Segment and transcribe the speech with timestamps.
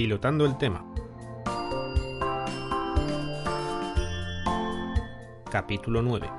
[0.00, 0.82] Pilotando el tema.
[5.50, 6.30] Capítulo 9.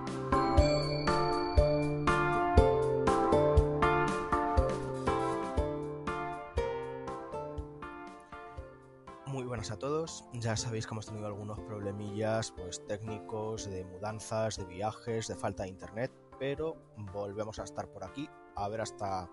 [9.27, 10.25] Muy buenas a todos.
[10.33, 15.61] Ya sabéis que hemos tenido algunos problemillas pues técnicos, de mudanzas, de viajes, de falta
[15.61, 16.77] de internet, pero
[17.13, 19.29] volvemos a estar por aquí a ver hasta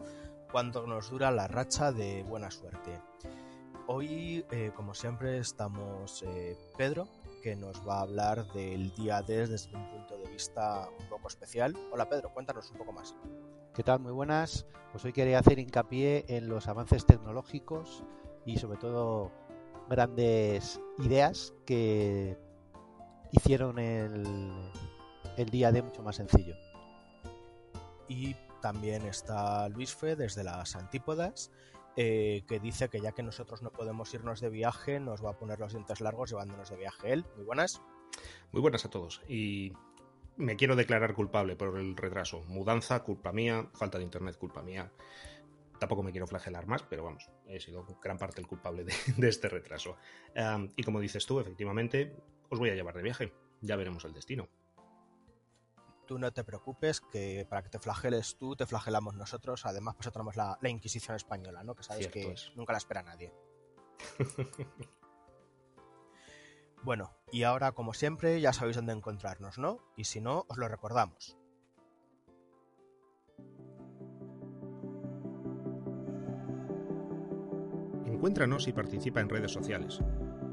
[0.53, 3.01] cuánto nos dura la racha de buena suerte.
[3.91, 7.09] Hoy, eh, como siempre, estamos eh, Pedro,
[7.43, 11.29] que nos va a hablar del día D desde un punto de vista un poco
[11.29, 11.75] especial.
[11.91, 13.17] Hola Pedro, cuéntanos un poco más.
[13.73, 14.01] ¿Qué tal?
[14.01, 14.67] Muy buenas.
[14.93, 18.05] Pues hoy quería hacer hincapié en los avances tecnológicos
[18.45, 19.33] y sobre todo
[19.89, 22.37] grandes ideas que
[23.33, 24.71] hicieron el,
[25.39, 26.57] el día D mucho más sencillo.
[28.07, 31.51] Y también está Luis Fe desde las Antípodas,
[32.01, 35.37] eh, que dice que ya que nosotros no podemos irnos de viaje, nos va a
[35.37, 37.25] poner los dientes largos llevándonos de viaje él.
[37.35, 37.83] Muy buenas.
[38.53, 39.21] Muy buenas a todos.
[39.27, 39.73] Y
[40.37, 42.45] me quiero declarar culpable por el retraso.
[42.47, 43.69] Mudanza, culpa mía.
[43.75, 44.93] Falta de internet, culpa mía.
[45.81, 48.93] Tampoco me quiero flagelar más, pero vamos, he sido gran parte el culpable de,
[49.29, 49.97] este retraso.
[50.77, 52.15] Y como dices tú, efectivamente,
[52.49, 53.33] os voy a llevar de viaje.
[53.61, 54.49] Ya veremos el destino
[56.09, 59.67] tú no te preocupes, que para que te flageles tú, te flagelamos nosotros.
[59.67, 61.75] Además, pues tenemos la, la Inquisición española, ¿no?
[61.75, 62.51] Que sabes Cierto que es.
[62.57, 63.33] nunca la espera nadie.
[66.83, 69.81] bueno, y ahora, como siempre, ya sabéis dónde encontrarnos, ¿no?
[69.97, 71.37] Y si no, os lo recordamos.
[78.07, 80.01] Encuéntranos y participa en redes sociales.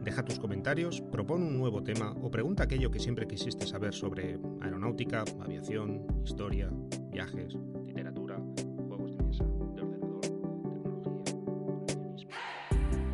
[0.05, 4.37] Deja tus comentarios, propone un nuevo tema o pregunta aquello que siempre quisiste saber sobre
[4.61, 6.69] aeronáutica, aviación, historia,
[7.09, 8.39] viajes, literatura,
[8.87, 10.77] juegos de mesa, de ordenador, tecnología,
[11.87, 12.29] coleccionismo.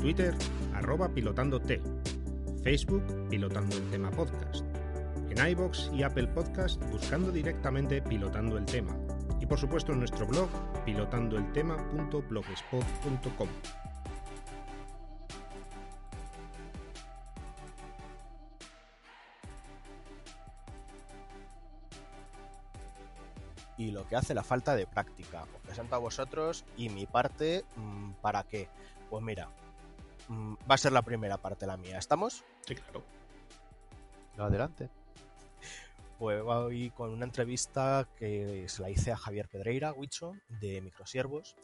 [0.01, 0.35] Twitter,
[0.73, 1.81] arroba pilotando T.
[2.61, 4.65] Facebook, pilotando el tema podcast.
[5.29, 8.93] En iBox y Apple Podcast, buscando directamente pilotando el tema.
[9.39, 10.49] Y por supuesto en nuestro blog,
[10.83, 13.47] pilotandoeltema.blogspot.com.
[23.81, 25.41] Y lo que hace la falta de práctica.
[25.41, 28.69] Os presento a vosotros y mi parte, mm, ¿para qué?
[29.09, 29.49] Pues mira,
[30.27, 31.97] mm, va a ser la primera parte la mía.
[31.97, 32.43] ¿Estamos?
[32.63, 33.03] Sí, claro.
[34.37, 34.91] Adelante.
[36.19, 41.55] Pues voy con una entrevista que se la hice a Javier Pedreira, Huicho, de Microsiervos.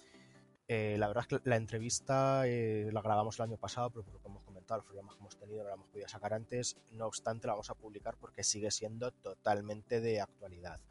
[0.68, 4.16] Eh, la verdad es que la entrevista eh, la grabamos el año pasado, pero por
[4.16, 6.78] lo que hemos comentado, los problemas que hemos tenido no la hemos podido sacar antes.
[6.94, 10.82] No obstante, la vamos a publicar porque sigue siendo totalmente de actualidad.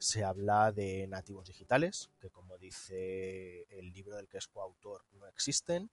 [0.00, 5.26] Se habla de nativos digitales, que como dice el libro del que es coautor, no
[5.26, 5.90] existen,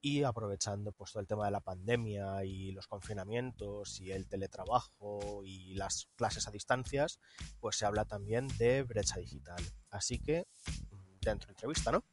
[0.00, 5.42] y aprovechando pues todo el tema de la pandemia y los confinamientos y el teletrabajo
[5.44, 7.18] y las clases a distancias,
[7.58, 9.62] pues se habla también de brecha digital.
[9.90, 10.46] Así que
[10.92, 12.04] mm, dentro entrevista, ¿no?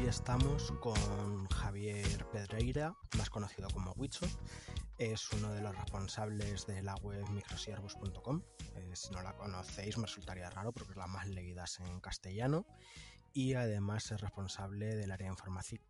[0.00, 4.24] Hoy estamos con Javier Pedreira, más conocido como Huicho.
[4.96, 8.42] Es uno de los responsables de la web microsiervos.com.
[8.76, 12.64] Eh, si no la conocéis, me resultaría raro porque es la más leída en castellano.
[13.34, 15.34] Y además es responsable del área,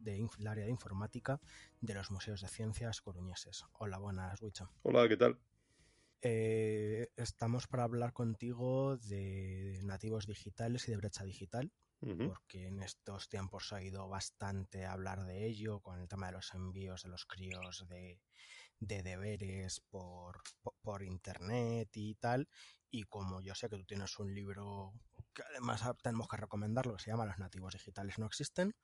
[0.00, 1.40] de, área informática
[1.80, 3.64] de los museos de ciencias coruñeses.
[3.74, 4.72] Hola, buenas, Huicho.
[4.82, 5.38] Hola, ¿qué tal?
[6.20, 11.70] Eh, estamos para hablar contigo de nativos digitales y de brecha digital
[12.22, 16.32] Porque en estos tiempos ha ido bastante a hablar de ello con el tema de
[16.32, 18.20] los envíos de los críos de,
[18.80, 22.48] de deberes por, po- por internet y tal.
[22.90, 24.92] Y como yo sé que tú tienes un libro
[25.34, 28.74] que además tenemos que recomendarlo, que se llama Los nativos digitales no existen,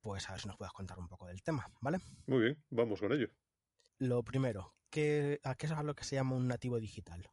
[0.00, 1.98] pues a ver si nos puedes contar un poco del tema, ¿vale?
[2.26, 3.28] Muy bien, vamos con ello.
[3.98, 7.30] Lo primero, ¿qué, ¿a qué es lo que se llama un nativo digital?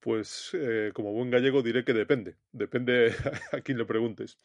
[0.00, 2.36] Pues eh, como buen gallego diré que depende.
[2.52, 3.14] Depende
[3.52, 4.38] a quién le preguntes.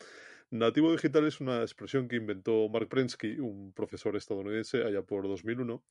[0.51, 5.85] Nativo digital es una expresión que inventó Mark Prensky, un profesor estadounidense, allá por 2001,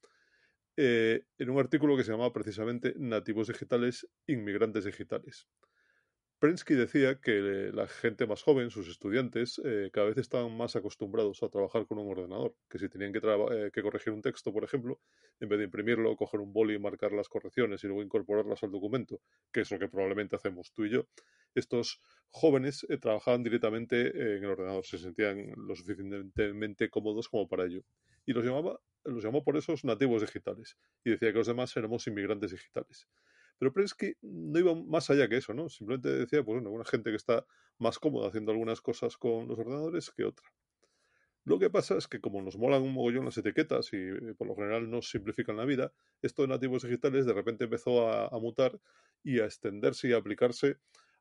[0.77, 5.49] eh, en un artículo que se llamaba precisamente Nativos digitales, inmigrantes digitales.
[6.45, 11.43] Prensky decía que la gente más joven, sus estudiantes, eh, cada vez estaban más acostumbrados
[11.43, 15.01] a trabajar con un ordenador, que si tenían que, eh, corregir un texto, por ejemplo,
[15.41, 18.73] en vez de imprimirlo, coger un boli y marcar las correcciones y luego incorporarlas al
[18.73, 21.07] documento, que es lo que probablemente hacemos tú y yo,
[21.55, 27.65] estos jóvenes eh, trabajaban directamente en el ordenador, se sentían lo suficientemente cómodos como para
[27.65, 27.87] ello.
[28.27, 32.07] Y los llamaba los llamó por esos nativos digitales y decía que los demás éramos
[32.07, 33.09] inmigrantes digitales.
[33.65, 35.71] Pero Prensky no iba más allá que eso, ¿no?
[35.71, 37.47] Simplemente decía, pues bueno, una gente que está
[37.79, 40.47] más cómoda haciendo algunas cosas con los ordenadores que otra.
[41.45, 44.49] Lo que pasa es que como nos molan un mogollón las etiquetas y eh, por
[44.49, 48.79] lo general nos simplifican la vida, esto de nativos digitales de repente empezó a, mutar
[49.23, 50.77] y a extenderse y a aplicarse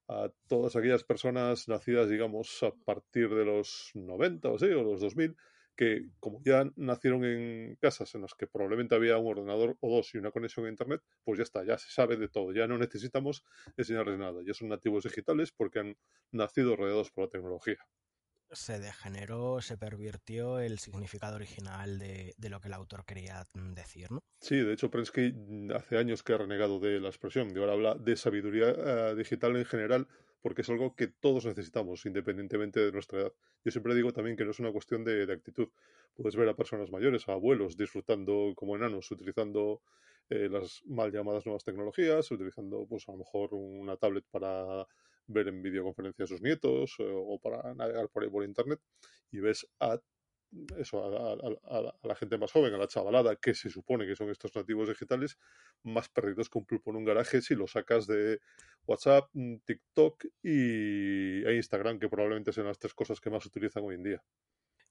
[0.10, 5.00] a todas aquellas personas nacidas, digamos, a partir de los 90 o sí, o los
[5.00, 5.38] 2000,
[5.76, 10.14] que como ya nacieron en casas en las que probablemente había un ordenador o dos
[10.14, 12.78] y una conexión a Internet, pues ya está, ya se sabe de todo, ya no
[12.78, 13.44] necesitamos
[13.78, 15.98] enseñarles nada, ya son nativos digitales porque han
[16.32, 17.78] nacido rodeados por la tecnología
[18.56, 24.12] se degeneró, se pervirtió el significado original de, de, lo que el autor quería decir,
[24.12, 24.24] ¿no?
[24.40, 27.74] Sí, de hecho Prensky mm, hace años que ha renegado de la expresión, y ahora
[27.74, 30.08] habla de sabiduría uh, digital en general,
[30.44, 33.34] porque es algo que todos necesitamos, independientemente de nuestra edad.
[33.64, 35.70] Yo siempre digo también que no es una cuestión de, actitud.
[36.14, 39.82] Puedes ver a personas mayores, a abuelos, disfrutando como enanos, utilizando
[40.30, 44.86] eh, las mal llamadas nuevas tecnologías, utilizando pues a lo mejor una tablet para
[45.28, 48.82] ver en videoconferencia a sus nietos eh, o para navegar por ahí por internet
[49.32, 49.98] y ves a
[50.78, 54.16] eso, a, a, a, la gente más joven, a la chavalada, que se supone que
[54.16, 55.38] son estos nativos digitales,
[55.84, 58.40] más perdidos que un pulpo en un garaje si lo sacas de
[58.86, 63.84] WhatsApp, mm, TikTok y, e Instagram, que probablemente sean las tres cosas que más utilizan
[63.84, 64.24] hoy en día.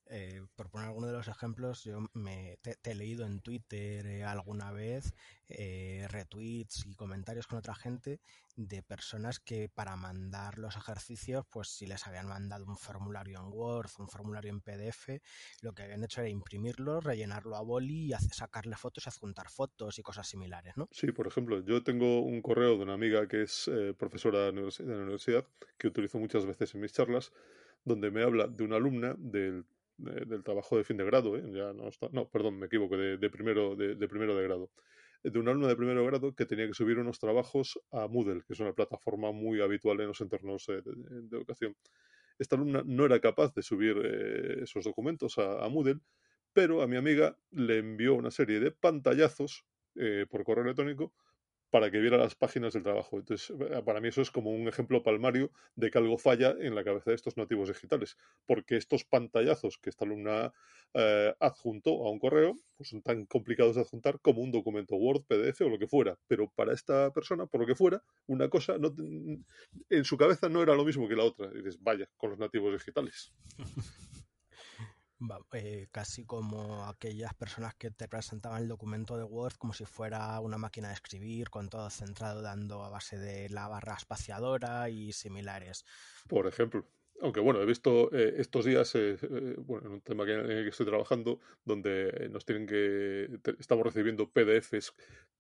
[0.07, 4.25] Eh, por poner alguno de los ejemplos, yo me te, he leído en Twitter eh,
[4.25, 5.15] alguna vez
[5.49, 8.21] eh, retweets y comentarios con otra gente
[8.57, 13.47] de personas que para mandar los ejercicios, pues si les habían mandado un formulario en
[13.53, 15.21] Word, un formulario en PDF,
[15.63, 19.49] lo que habían hecho era imprimirlo, rellenarlo a boli y hacer, sacarle fotos y adjuntar
[19.49, 20.89] fotos y cosas similares, ¿no?
[20.91, 24.53] Sí, por ejemplo, yo tengo un correo de una amiga que es eh, profesora de
[24.53, 25.47] la universidad,
[25.79, 27.33] que utilizo muchas veces en mis charlas,
[27.85, 29.67] donde me habla de una alumna del
[30.03, 31.43] de, del trabajo de fin de grado, ¿eh?
[31.53, 34.71] ya no, está, no, perdón, me equivoco, de, de primero, de, primero de grado,
[35.23, 38.53] de un alumno de primero grado que tenía que subir unos trabajos a Moodle, que
[38.53, 41.77] es una plataforma muy habitual en los entornos eh, de, educación.
[42.39, 46.01] Esta alumna no era capaz de subir eh, esos documentos a, a, Moodle,
[46.53, 49.65] pero a mi amiga le envió una serie de pantallazos
[49.95, 51.13] eh, por correo electrónico
[51.73, 53.19] para que viera las páginas del trabajo.
[53.19, 56.75] Entonces, eh, para mí eso es como un ejemplo palmario de que algo falla en
[56.75, 60.53] la cabeza de estos nativos digitales, porque estos pantallazos que esta alumna
[60.93, 65.23] eh, adjuntó a un correo pues son tan complicados de adjuntar como un documento Word,
[65.27, 66.19] PDF o lo que fuera.
[66.29, 68.95] Pero para esta persona, por lo que fuera, una cosa no,
[69.89, 71.51] en su cabeza no era lo mismo que la otra.
[71.55, 73.33] Y dices, vaya, con los nativos digitales.
[75.53, 80.39] eh, casi como aquellas personas que te presentaban el documento de Word como si fuera
[80.41, 85.13] una máquina de escribir con todo centrado dando a base de la barra espaciadora y
[85.13, 85.85] similares.
[86.29, 86.87] Por ejemplo.
[87.21, 90.51] Aunque bueno, he visto eh, estos días, eh, eh, bueno, en un tema que, en
[90.51, 93.29] el que estoy trabajando, donde nos tienen que,
[93.61, 94.93] estamos recibiendo PDFs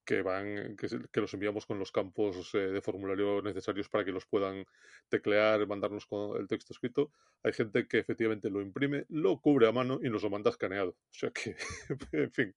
[0.05, 4.27] que van, que, que los enviamos con los campos de formulario necesarios para que los
[4.27, 4.65] puedan
[5.09, 7.11] teclear, mandarnos con el texto escrito.
[7.43, 10.91] Hay gente que efectivamente lo imprime, lo cubre a mano y nos lo manda escaneado.
[10.91, 11.57] O sea que,
[12.13, 12.55] en fin,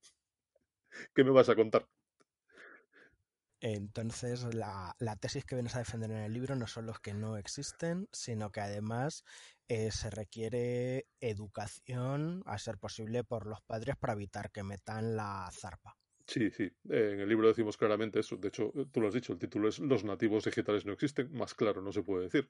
[1.13, 1.87] ¿qué me vas a contar?
[3.67, 7.15] Entonces, la, la, tesis que vienes a defender en el libro no son los que
[7.15, 9.23] no existen, sino que además
[9.67, 15.49] eh, se requiere educación, a ser posible, por los padres para evitar que metan la
[15.51, 15.97] zarpa.
[16.27, 16.65] Sí, sí.
[16.91, 18.37] Eh, en el libro decimos claramente eso.
[18.37, 21.33] De hecho, tú lo has dicho, el título es Los nativos digitales no existen.
[21.33, 22.47] Más claro no se puede decir.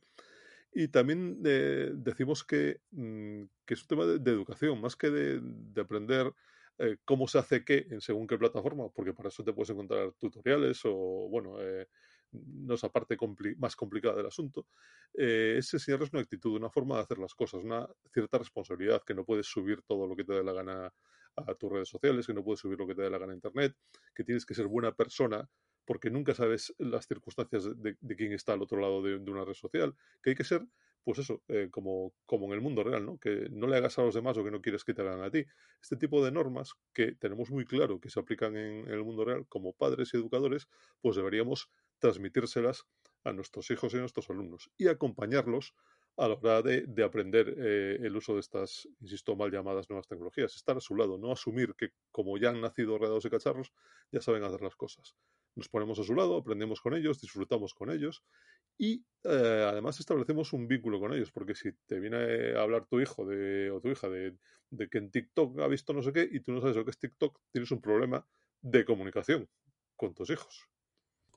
[0.73, 5.09] Y también eh, decimos que, mmm, que, es un tema de, de educación, más que
[5.09, 6.33] de, de aprender
[6.77, 10.13] eh, cómo se hace qué en según qué plataforma, porque para eso te puedes encontrar
[10.13, 11.87] tutoriales o, bueno, eh,
[12.31, 14.67] no esa parte compli más complicada del asunto,
[15.13, 19.23] eh, es una actitud, una forma de hacer las cosas, una cierta responsabilidad, que no
[19.23, 20.93] puedes subir todo lo que te dé la gana
[21.37, 23.35] a tus redes sociales, que no puedes subir lo que te dé la gana a
[23.35, 23.75] Internet,
[24.13, 25.49] que tienes que ser buena persona
[25.85, 29.95] porque nunca sabes las circunstancias de, quién está al otro lado de, una red social,
[30.21, 30.65] que hay que ser
[31.05, 33.19] pues eso, eh, como, como en el mundo real, ¿no?
[33.19, 35.29] Que no le hagas a los demás lo que no quieres que te hagan a
[35.29, 35.45] ti.
[35.79, 39.45] Este tipo de normas que tenemos muy claro que se aplican en, el mundo real
[39.47, 40.67] como padres y educadores,
[41.01, 41.69] pues deberíamos
[41.99, 42.85] transmitírselas
[43.23, 45.75] a nuestros hijos y a nuestros alumnos y acompañarlos
[46.17, 50.07] a la hora de, de aprender eh, el uso de estas, insisto, mal llamadas nuevas
[50.07, 50.55] tecnologías.
[50.55, 53.71] Estar a su lado, no asumir que como ya han nacido rodeados de cacharros,
[54.11, 55.15] ya saben hacer las cosas.
[55.55, 58.23] Nos ponemos a su lado, aprendemos con ellos, disfrutamos con ellos
[58.77, 62.99] y eh, además establecemos un vínculo con ellos, porque si te viene a hablar tu
[62.99, 64.37] hijo de, o tu hija de,
[64.69, 66.91] de, que en TikTok ha visto no sé qué y tú no sabes lo que
[66.91, 68.27] es TikTok, tienes un problema
[68.61, 69.49] de comunicación
[69.95, 70.69] con tus hijos.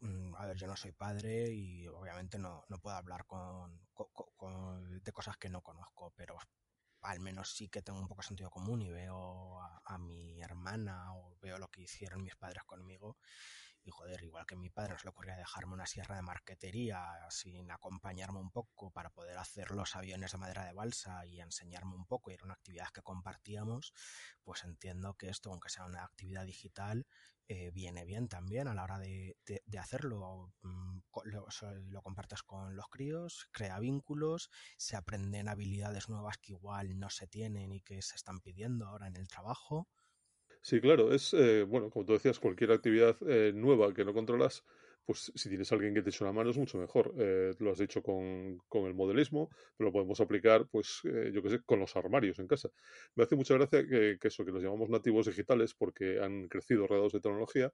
[0.00, 3.80] Mm, a ver, yo no soy padre y obviamente no, no puedo hablar con,
[4.36, 6.36] con, de cosas que no conozco, pero
[7.02, 11.36] al menos sí que tengo un poco sentido común y veo a mi hermana o
[11.40, 13.16] veo lo que hicieron mis padres conmigo
[13.88, 17.02] y joder, igual que mi padre no se le ocurría dejarme una sierra de marquetería
[17.30, 21.94] sin acompañarme un poco para poder hacer los aviones de madera de balsa y enseñarme
[21.94, 23.94] un poco y era una actividad que compartíamos,
[24.44, 27.06] pues entiendo que esto, aunque sea una actividad digital,
[27.48, 29.34] eh, viene bien también a la hora de,
[29.78, 30.52] hacerlo.
[30.60, 31.46] Mm, lo,
[31.88, 37.26] lo, compartes con los críos, crea vínculos, se aprenden habilidades nuevas que igual no se
[37.26, 39.88] tienen y que se están pidiendo ahora en el trabajo.
[40.62, 44.64] Sí, claro, es, eh, bueno, como tú decías, cualquier actividad eh, nueva que no controlas,
[45.04, 47.14] pues si tienes alguien que te eche una mano es mucho mejor.
[47.18, 51.00] Eh, lo has dicho con, con, el modelismo, pero lo podemos aplicar, pues,
[51.32, 52.68] yo qué sé, con los armarios en casa.
[53.14, 56.86] Me hace mucha gracia que, que, eso, que los llamamos nativos digitales porque han crecido
[56.86, 57.72] rodeados de tecnología,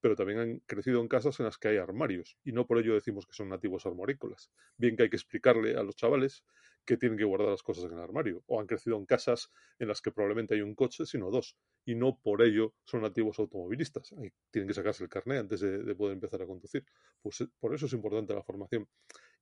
[0.00, 2.94] pero también han crecido en casas en las que hay armarios, y no por ello
[2.94, 4.50] decimos que son nativos armorícolas.
[4.76, 6.44] Bien que hay que explicarle a los chavales
[6.84, 9.88] que tienen que guardar las cosas en el armario, o han crecido en casas en
[9.88, 14.14] las que probablemente hay un coche, sino dos, y no por ello son nativos automovilistas.
[14.50, 16.84] tienen que sacarse el carnet antes de, poder empezar a conducir.
[17.20, 18.88] Pues eh, por eso es importante la formación.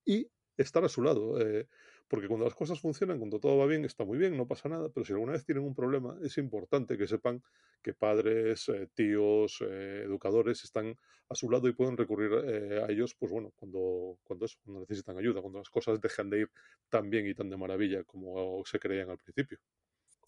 [0.04, 1.40] Y estar a su lado.
[1.40, 1.68] Eh,
[2.08, 4.88] porque cuando las cosas funcionan, cuando todo va bien, está muy bien, no pasa nada,
[4.90, 7.42] pero si alguna vez tienen un problema, es importante que sepan
[7.82, 10.96] que padres, eh, tíos, educadores están
[11.28, 15.18] a su lado y pueden recurrir a ellos, pues bueno, cuando, cuando, eso, cuando necesitan
[15.18, 16.50] ayuda, cuando las cosas dejan de ir
[16.88, 19.58] tan bien y tan de maravilla como se creían al principio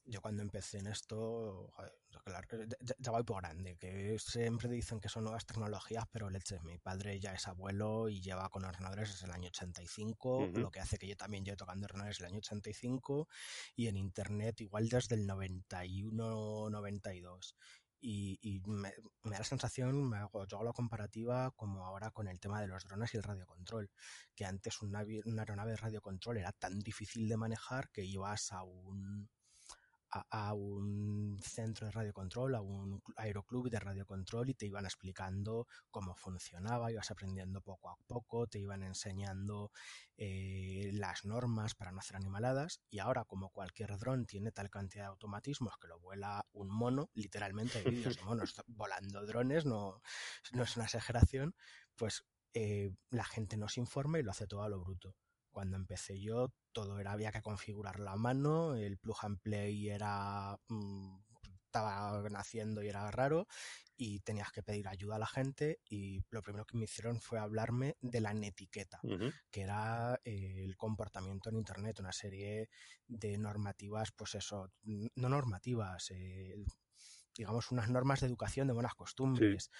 [0.06, 1.72] yo cuando empecé en esto,
[2.24, 2.46] claro,
[2.98, 7.18] ya, voy por grande, que siempre dicen que son nuevas tecnologías, pero leche, mi padre
[7.18, 11.08] ya es abuelo y lleva con ordenadores desde el año 85, lo que hace que
[11.08, 13.28] yo también lleve tocando ordenadores desde el año 85
[13.74, 17.56] y en internet igual desde el 91, 92.
[17.98, 18.92] Y, y me,
[19.24, 22.68] da la sensación, me hago, yo hago la comparativa como ahora con el tema de
[22.68, 23.90] los drones y el radiocontrol,
[24.36, 28.62] que antes una, una aeronave de radiocontrol era tan difícil de manejar que ibas a
[28.62, 29.28] un
[30.30, 36.14] a, un centro de radiocontrol, a un aeroclub de radiocontrol y te iban explicando cómo
[36.14, 39.70] funcionaba, ibas aprendiendo poco a poco, te iban enseñando
[40.16, 45.04] eh, las normas para no hacer animaladas y ahora como cualquier dron tiene tal cantidad
[45.04, 50.00] de automatismos que lo vuela un mono, literalmente hay vídeos de monos volando drones, no,
[50.52, 51.54] no es una exageración,
[51.96, 55.14] pues eh, la gente no se informa y lo hace todo a lo bruto.
[55.56, 60.54] Cuando empecé yo, todo era, había que configurar la mano, el plug and play era,
[60.68, 61.16] mm,
[61.64, 63.46] estaba naciendo y era raro,
[63.96, 67.38] y tenías que pedir ayuda a la gente, y lo primero que me hicieron fue
[67.38, 69.06] hablarme de la netiqueta,
[69.50, 72.68] que era eh, el comportamiento en Internet, una serie
[73.08, 76.54] de normativas, pues eso, no normativas, eh,
[77.34, 79.70] digamos, unas normas de educación de buenas costumbres.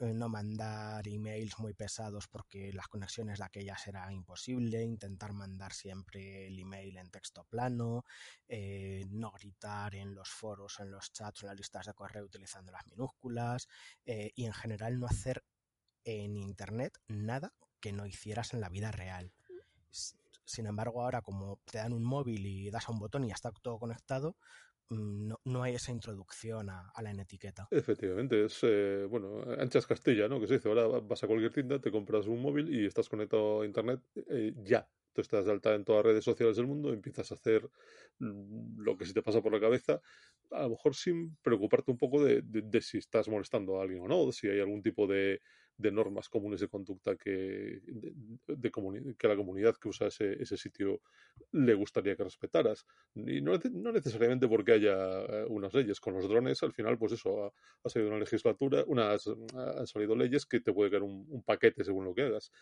[0.00, 6.46] No mandar emails muy pesados porque las conexiones de aquellas era imposible, intentar mandar siempre
[6.46, 8.04] el email en texto plano,
[8.48, 12.72] eh, no gritar en los foros, en los chats en las listas de correo utilizando
[12.72, 13.68] las minúsculas
[14.06, 15.44] eh, y en general no hacer
[16.04, 19.32] en Internet nada que no hicieras en la vida real.
[20.44, 23.34] Sin embargo, ahora como te dan un móvil y das a un botón y ya
[23.34, 24.36] está todo conectado,
[24.92, 27.66] no, no, hay esa introducción a, la etiqueta.
[27.70, 30.40] Efectivamente, es, eh, bueno, anchas Castilla, ¿no?
[30.40, 33.62] Que se dice, ahora vas a cualquier tienda, te compras un móvil y estás conectado
[33.62, 34.88] a Internet eh, ya.
[35.12, 37.68] Tú estás de alta en todas las redes sociales del mundo, empiezas a hacer
[38.18, 40.00] mm, lo que se te pasa por la cabeza,
[40.50, 44.08] a lo mejor sin preocuparte un poco de, de si estás molestando a alguien o
[44.08, 45.40] no, si hay algún tipo de,
[45.82, 47.80] de normas comunes de conducta que,
[48.46, 48.70] de,
[49.18, 51.02] que la comunidad que usa ese, ese, sitio
[51.50, 52.86] le gustaría que respetaras.
[53.14, 56.00] Y no, no, necesariamente porque haya eh, unas leyes.
[56.00, 57.52] Con los drones, al final, pues eso,
[57.84, 61.84] ha, salido una legislatura, unas, han salido leyes que te puede caer un, un paquete
[61.84, 62.52] según lo que hagas.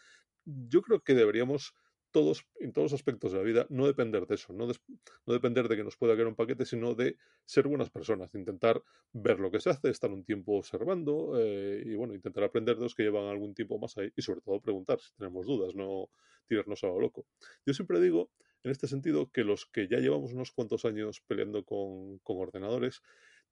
[0.44, 1.74] Yo creo que deberíamos
[2.10, 5.68] todos, en todos los aspectos de la vida, no depender de eso, no, no, depender
[5.68, 9.50] de que nos pueda caer un paquete, sino de ser buenas personas, intentar ver lo
[9.50, 13.02] que se hace, estar un tiempo observando eh, y bueno, intentar aprender de los que
[13.02, 16.10] llevan algún tiempo más ahí y sobre todo preguntar si tenemos dudas, no
[16.46, 17.26] tirarnos a lo loco.
[17.64, 18.30] Yo siempre digo,
[18.62, 23.02] en este sentido, que los que ya llevamos unos cuantos años peleando con, con ordenadores,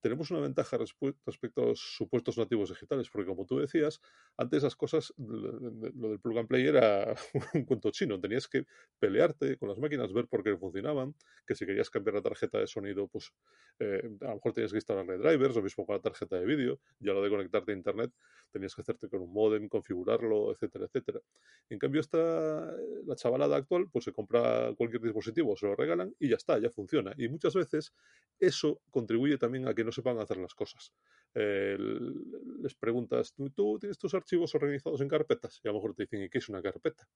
[0.01, 4.01] tenemos una ventaja respecto a los supuestos nativos digitales, porque como tú decías,
[4.37, 7.15] antes esas cosas, lo del plug and play era
[7.55, 8.65] un cuento chino, tenías que
[8.99, 11.15] pelearte con las máquinas, ver por qué funcionaban,
[11.47, 13.33] que si querías cambiar la tarjeta de sonido, pues
[13.81, 16.81] eh, a lo mejor tenías que instalarle drivers, lo mismo con la tarjeta de vídeo,
[17.01, 18.13] ya lo de conectarte a internet,
[18.53, 21.21] tenías que hacerte con un modem, configurarlo, etcétera, etcétera.
[21.69, 22.73] En cambio, esta,
[23.05, 26.71] la chavalada actual, pues se compra cualquier dispositivo, se lo regalan y ya está, ya
[26.71, 27.13] funciona.
[27.17, 27.93] Y muchas veces
[28.39, 30.93] eso contribuye también a que no sepan hacer las cosas.
[31.35, 35.61] les preguntas, ¿tú tienes tus archivos organizados en carpetas?
[35.65, 37.09] Y a lo mejor te dicen, ¿y qué es una carpeta?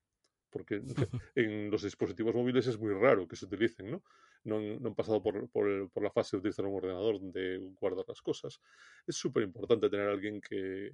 [0.49, 0.81] Porque
[1.35, 4.03] en los dispositivos móviles es muy raro que se utilicen, ¿no?
[4.43, 8.59] no han, pasado por, por, la fase de utilizar un ordenador donde guardar las cosas.
[9.05, 10.91] Es súper importante tener a alguien que,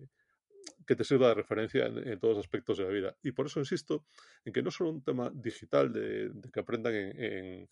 [0.85, 3.17] que te sirva de referencia en, todos los aspectos de la vida.
[3.23, 4.05] Y por eso insisto
[4.43, 7.69] en que no solo un tema digital de, que aprendan en,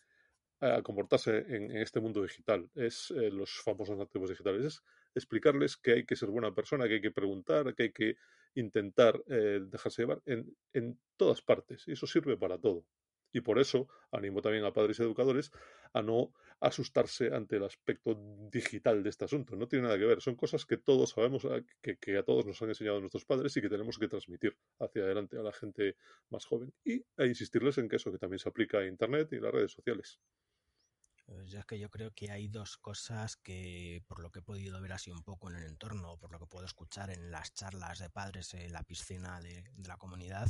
[0.60, 4.84] a comportarse en, este mundo digital, es eh, los famosos nativos digitales, es
[5.16, 8.18] explicarles que hay que ser buena persona, que hay que preguntar, que hay que
[8.56, 11.88] intentar eh, dejarse llevar en, en todas partes.
[11.88, 12.86] Y eso sirve para todo.
[13.32, 15.52] Y por eso animo también a padres y educadores
[15.94, 18.18] a no asustarse ante el aspecto
[18.52, 19.56] digital de este asunto.
[19.56, 20.22] No tiene nada que ver.
[20.22, 23.62] Son cosas que todos sabemos, ah, que, a todos nos han enseñado nuestros padres y
[23.62, 25.98] que tenemos que transmitir hacia adelante a la gente
[26.30, 26.74] más joven.
[26.84, 29.72] Y a insistirles en que eso que también se aplica a Internet y las redes
[29.72, 30.20] sociales.
[31.48, 34.80] Ya es que yo creo que hay dos cosas que, por lo que he podido
[34.80, 38.00] ver así un poco en el entorno, por lo que puedo escuchar en las charlas
[38.00, 40.48] de padres en la piscina de, la comunidad,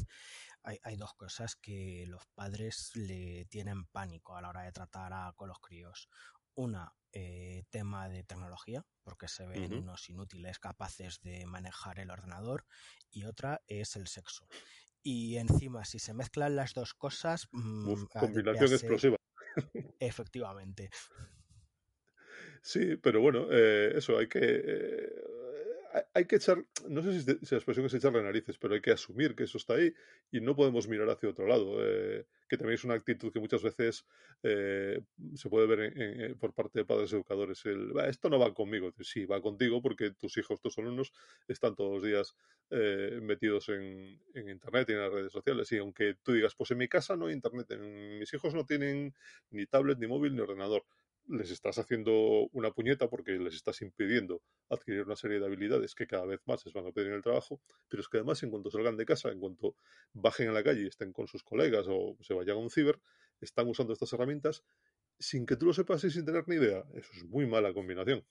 [0.64, 5.34] hay, dos cosas que los padres le tienen pánico a la hora de tratar a,
[5.36, 6.10] con los críos.
[6.54, 12.66] Una, eh, tema de tecnología, porque se ven unos inútiles capaces de manejar el ordenador,
[13.10, 14.48] y otra es el sexo.
[15.02, 17.48] Y encima, si se mezclan las dos cosas...
[17.52, 19.17] Mm, combinación explosiva.
[20.00, 20.90] Efectivamente.
[22.62, 24.40] Sí, pero bueno, eh, eso hay que.
[24.42, 25.10] Eh,
[26.14, 26.64] hay que echar.
[26.88, 29.76] No sé si, la expresión es echarle narices, pero hay que asumir que eso está
[29.76, 29.94] ahí
[30.32, 31.78] y no podemos mirar hacia otro lado.
[31.80, 34.06] Eh, que también es una actitud que muchas veces
[34.42, 37.66] se puede ver por parte de padres educadores.
[37.66, 38.94] El, esto no va conmigo.
[39.02, 41.12] Sí, va contigo porque tus hijos, tus alumnos,
[41.50, 42.36] están todos los días
[43.22, 45.70] metidos en, en, Internet y en las redes sociales.
[45.74, 49.14] Y aunque tú digas, pues en mi casa no hay Internet, mis hijos no tienen
[49.50, 50.86] ni tablet, ni móvil, ni ordenador
[51.28, 56.08] les estás haciendo una puñeta porque les estás impidiendo adquirir una serie de habilidades que
[56.08, 58.52] cada vez más les van a pedir en el trabajo, pero es que además en
[58.52, 59.76] cuanto salgan de casa, en cuanto
[60.14, 63.00] bajen a la calle y estén con sus colegas o se vayan a un ciber,
[63.42, 64.64] están usando estas herramientas
[65.20, 66.84] sin que tú lo sepas y sin tener ni idea.
[66.94, 68.26] Eso es muy mala combinación.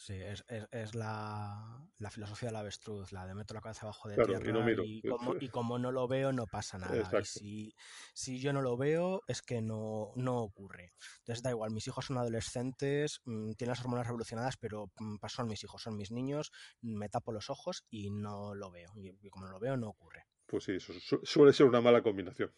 [0.00, 4.08] Sí, es, es, la, la, filosofía de la avestruz, la de meto la cabeza abajo
[4.08, 7.20] de tierra y, como, no lo veo no pasa nada.
[7.20, 7.74] Y si,
[8.14, 10.92] si, yo no lo veo es que no, no ocurre.
[11.18, 15.48] Entonces da igual, mis hijos son adolescentes, mm, tienen las hormonas revolucionadas, pero mm, son
[15.48, 18.92] mis hijos, son mis niños, me tapo los ojos y no lo veo.
[18.94, 20.26] Y, como no lo veo no ocurre.
[20.46, 20.92] Pues sí, eso
[21.24, 22.52] suele ser una mala combinación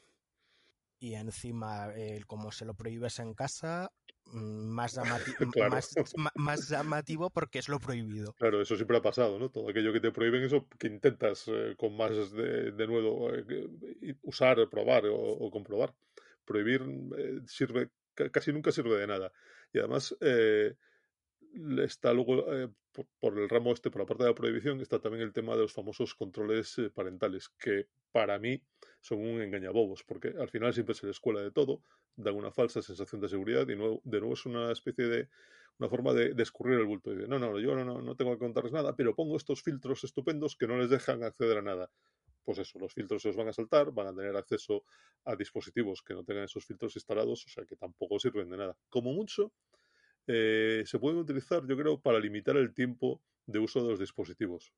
[1.00, 3.90] y encima el como se lo prohíbes en casa
[4.32, 4.98] mm, más,
[6.34, 8.32] más, llamativo porque es lo prohibido.
[8.34, 9.50] Claro, eso siempre ha pasado, ¿no?
[9.50, 14.14] Todo aquello que te prohíben, eso que intentas eh, con más de, de nuevo eh,
[14.22, 15.94] usar, probar o, comprobar.
[16.44, 16.82] Prohibir
[17.18, 19.32] eh, sirve, casi nunca sirve de nada.
[19.72, 20.16] Y además
[21.84, 22.44] está luego
[23.20, 25.62] por, el ramo este, por la parte de la prohibición, está también el tema de
[25.62, 28.60] los famosos controles parentales, que para mí
[29.00, 31.82] son un engañabobos, porque al final siempre se les cuela de todo,
[32.16, 35.28] dan una falsa sensación de seguridad y nuevo, de nuevo es una especie de
[35.78, 38.38] una forma de, escurrir el bulto y de no, no, yo no, no tengo que
[38.38, 41.90] contarles nada, pero pongo estos filtros estupendos que no les dejan acceder a nada.
[42.44, 44.84] Pues eso, los filtros se los van a saltar, van a tener acceso
[45.24, 48.76] a dispositivos que no tengan esos filtros instalados, o sea que tampoco sirven de nada.
[48.88, 49.52] Como mucho,
[50.26, 54.72] eh, se pueden utilizar, yo creo, para limitar el tiempo de uso de los dispositivos.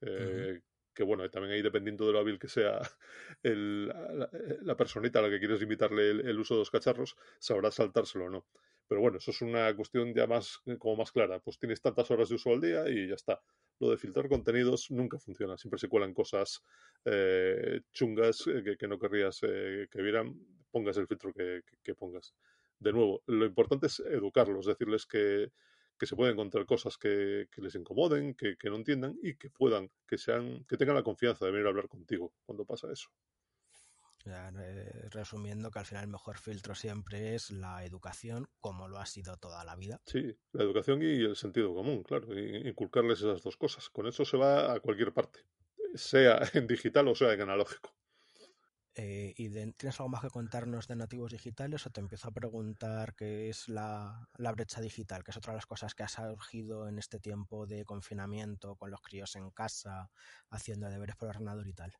[0.00, 0.60] Eh,
[0.98, 2.80] que bueno, también ahí dependiendo de lo hábil que sea
[3.44, 8.30] la, personita a la que quieres limitarle el, uso de los cacharros, sabrá saltárselo o
[8.30, 8.46] no.
[8.88, 11.38] Pero bueno, eso es una cuestión ya más, como más clara.
[11.38, 13.40] Pues tienes tantas horas de uso al día y ya está.
[13.78, 15.56] Lo de filtrar contenidos nunca funciona.
[15.56, 16.64] Siempre se cuelan cosas
[17.04, 18.42] eh, chungas
[18.76, 20.34] que, no querrías que vieran.
[20.72, 22.34] Pongas el filtro que pongas
[22.80, 25.50] de nuevo, lo importante es educarlos, decirles que,
[26.06, 30.64] se pueden encontrar cosas que, les incomoden, que, no entiendan y que puedan, que sean,
[30.64, 33.10] que tengan la confianza de venir a hablar contigo cuando pasa eso.
[34.26, 39.06] Eh, resumiendo que al final el mejor filtro siempre es la educación, como lo ha
[39.06, 40.00] sido toda la vida.
[40.04, 43.88] Sí, la educación y el sentido común, claro, inculcarles esas dos cosas.
[43.88, 45.40] Con eso se va a cualquier parte,
[45.94, 47.97] sea en digital o sea en analógico.
[49.00, 53.14] Eh, ¿Y tienes algo más que contarnos de nativos digitales o te empiezo a preguntar
[53.14, 56.98] qué es la, brecha digital, que es otra de las cosas que ha surgido en
[56.98, 60.10] este tiempo de confinamiento con los críos en casa,
[60.50, 61.92] haciendo deberes por ordenador y tal?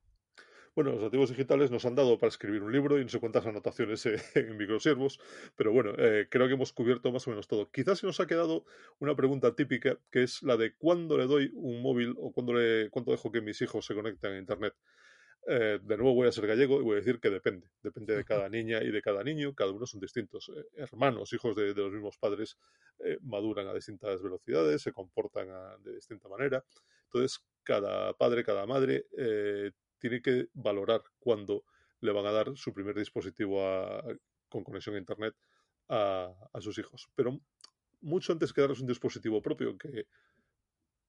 [0.75, 3.47] Bueno, los nativos digitales nos han dado para escribir un libro y no sé cuántas
[3.47, 5.21] anotaciones en microsiervos,
[5.55, 7.71] pero bueno, eh, creo que hemos cubierto más o menos todo.
[7.71, 8.65] Quizás se nos ha quedado
[8.99, 12.91] una pregunta típica, que es la de cuándo le doy un móvil o cuándo, le,
[12.91, 14.75] cuándo dejo que mis hijos se conecten a Internet.
[15.47, 17.71] Eh, de nuevo voy a ser gallego y voy a decir que depende.
[17.83, 19.55] Depende de cada niña y de cada niño.
[19.55, 20.51] Cada uno son distintos.
[20.55, 22.59] Eh, hermanos, hijos de, los mismos padres,
[22.99, 25.49] eh, maduran a distintas velocidades, se comportan
[25.83, 26.65] de distinta manera.
[27.05, 29.07] Entonces, cada padre, cada madre
[29.99, 31.65] tiene que valorar cuándo
[32.01, 33.63] le van a dar su primer dispositivo
[34.49, 35.35] con conexión a Internet
[35.89, 37.09] a, a sus hijos.
[37.15, 37.41] Pero
[38.01, 40.07] mucho antes que darles un dispositivo propio, que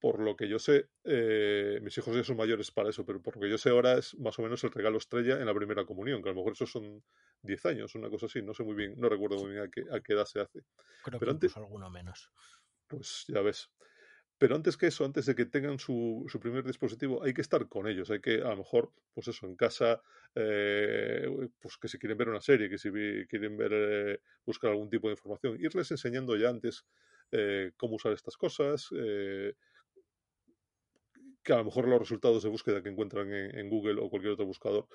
[0.00, 3.36] por lo que yo sé, eh, mis hijos ya son mayores para eso, pero por
[3.36, 5.84] lo que yo sé ahora es más o menos el regalo estrella en la primera
[5.84, 7.04] comunión, que a lo mejor esos son
[7.42, 9.84] 10 años, una cosa así, no sé muy bien, no recuerdo muy bien a qué,
[9.92, 10.60] a qué edad se hace.
[11.02, 12.32] Creo Pero que antes- alguno menos.
[12.86, 13.70] Pues ya ves.
[14.38, 17.68] Pero antes que eso, antes de que tengan su, su primer dispositivo, hay que estar
[17.68, 18.10] con ellos.
[18.10, 20.00] Hay que, a lo mejor, pues eso, en casa,
[20.34, 21.26] eh,
[21.60, 22.90] pues que si quieren ver una serie, que si
[23.28, 26.86] quieren ver, eh, buscar algún tipo de información, irles enseñando ya antes
[27.32, 28.88] eh, cómo usar estas cosas,
[31.42, 34.46] que a lo mejor los resultados de búsqueda que encuentran en, Google o cualquier otro
[34.46, 34.88] buscador,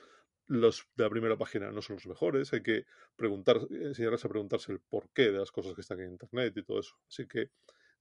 [0.47, 2.53] los de la primera página no son los mejores.
[2.53, 6.53] Hay que preguntar, enseñarles a preguntarse el porqué de las cosas que están en Internet
[6.55, 6.95] y todo eso.
[7.08, 7.49] Así que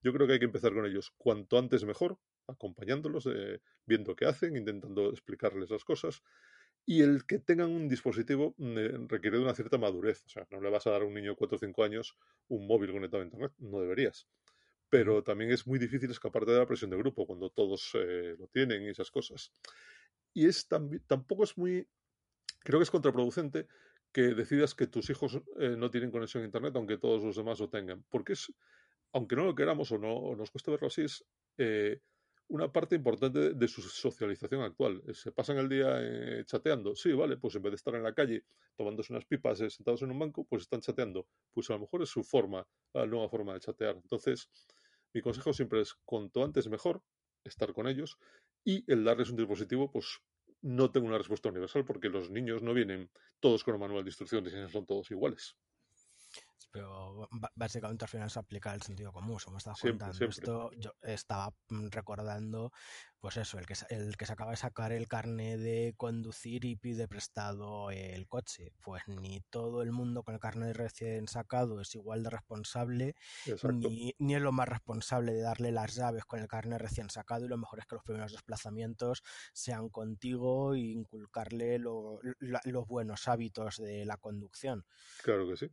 [0.01, 4.25] yo creo que hay que empezar con ellos cuanto antes mejor, acompañándolos, eh, viendo qué
[4.25, 6.21] hacen, intentando explicarles las cosas.
[6.85, 10.23] Y el que tengan un dispositivo eh, requiere de una cierta madurez.
[10.27, 12.15] O sea, no le vas a dar a un niño de 4 o 5 años
[12.47, 13.53] un móvil conectado a Internet.
[13.57, 14.27] No deberías.
[14.89, 18.47] Pero también es muy difícil escaparte de la presión de grupo cuando todos eh, lo
[18.47, 19.51] tienen y esas cosas.
[20.33, 21.87] Y es tampoco es muy.
[22.59, 23.67] Creo que es contraproducente
[24.11, 27.59] que decidas que tus hijos eh, no tienen conexión a Internet aunque todos los demás
[27.59, 28.03] lo tengan.
[28.09, 28.53] Porque es,
[29.11, 31.25] aunque no lo queramos o no o nos cueste verlo así, es
[31.57, 31.99] eh,
[32.47, 35.01] una parte importante de, su socialización actual.
[35.07, 36.95] Eh, Se pasan el día eh, chateando.
[36.95, 40.01] Sí, vale, pues en vez de estar en la calle tomándose unas pipas eh, sentados
[40.03, 41.27] en un banco, pues están chateando.
[41.53, 43.95] Pues a lo mejor es su forma, la nueva forma de chatear.
[43.95, 44.49] Entonces,
[45.13, 47.01] mi consejo siempre es cuanto antes mejor
[47.43, 48.17] estar con ellos
[48.63, 50.19] y el darles un dispositivo, pues
[50.61, 54.09] no tengo una respuesta universal porque los niños no vienen todos con un manual de
[54.09, 55.55] instrucciones y no son todos iguales.
[56.71, 60.29] Pero básicamente al final se aplica el sentido común, como estás contando.
[60.29, 60.29] siempre.
[60.29, 62.71] Esto yo estaba mm, recordando,
[63.19, 66.75] pues eso, el que, el que se acaba de sacar el carnet de conducir y
[66.75, 68.71] pide prestado el coche.
[68.81, 73.15] Pues ni todo el mundo con el carnet recién sacado es igual de responsable,
[73.63, 77.45] ni, ni es lo más responsable de darle las llaves con el carnet recién sacado
[77.45, 82.85] y lo mejor es que los primeros desplazamientos sean contigo e inculcarle lo- la- los
[82.87, 84.85] buenos hábitos de la conducción
[85.23, 85.69] Claro que sí.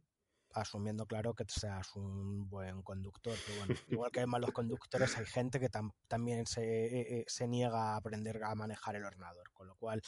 [0.55, 3.41] Asumiendo claro que seas un buen conductor.
[3.43, 7.25] Pero bueno, igual que hay malos conductores, hay gente que tam- también se, eh, eh,
[7.27, 9.51] se niega a aprender a manejar el ordenador.
[9.53, 10.03] Con lo cual,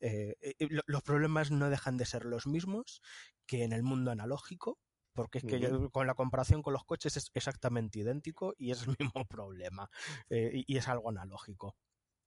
[0.00, 3.00] eh, eh, lo- los problemas no dejan de ser los mismos
[3.46, 4.78] que en el mundo analógico.
[5.12, 5.90] Porque es que Ujú.
[5.92, 9.88] con la comparación con los coches es exactamente idéntico y es el mismo problema.
[10.30, 11.76] eh, y, y es algo analógico.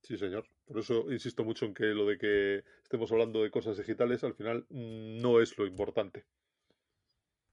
[0.04, 0.46] Sí, señor.
[0.66, 4.34] Por eso insisto mucho en que lo de que estemos hablando de cosas digitales al
[4.36, 6.26] final mm, no es lo importante.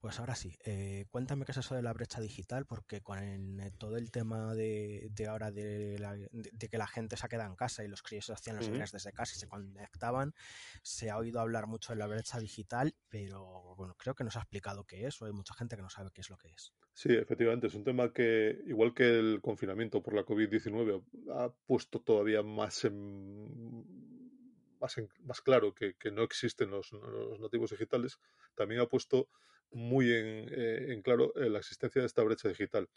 [0.01, 3.59] Pues ahora sí, eh, cuéntame qué es eso de la brecha digital, porque con el-
[3.61, 7.27] eh, todo el tema de, de ahora de, la- de- de que la gente se
[7.27, 10.35] ha quedado en casa y los críos hacían los deberes desde casa y se conectaban,
[10.83, 14.41] se ha oído hablar mucho de la brecha digital, pero bueno, creo que nos ha
[14.41, 16.73] explicado qué es, o hay mucha gente que no sabe qué es lo que es.
[16.95, 22.01] Sí, efectivamente, es un tema que, igual que el confinamiento por la COVID-19, ha puesto
[22.01, 23.85] todavía más en,
[24.81, 28.19] más, en- más claro que, que no existen los, los nativos digitales,
[28.55, 29.29] también ha puesto
[29.73, 32.89] muy en, eh, en claro eh, la existencia de esta brecha digital.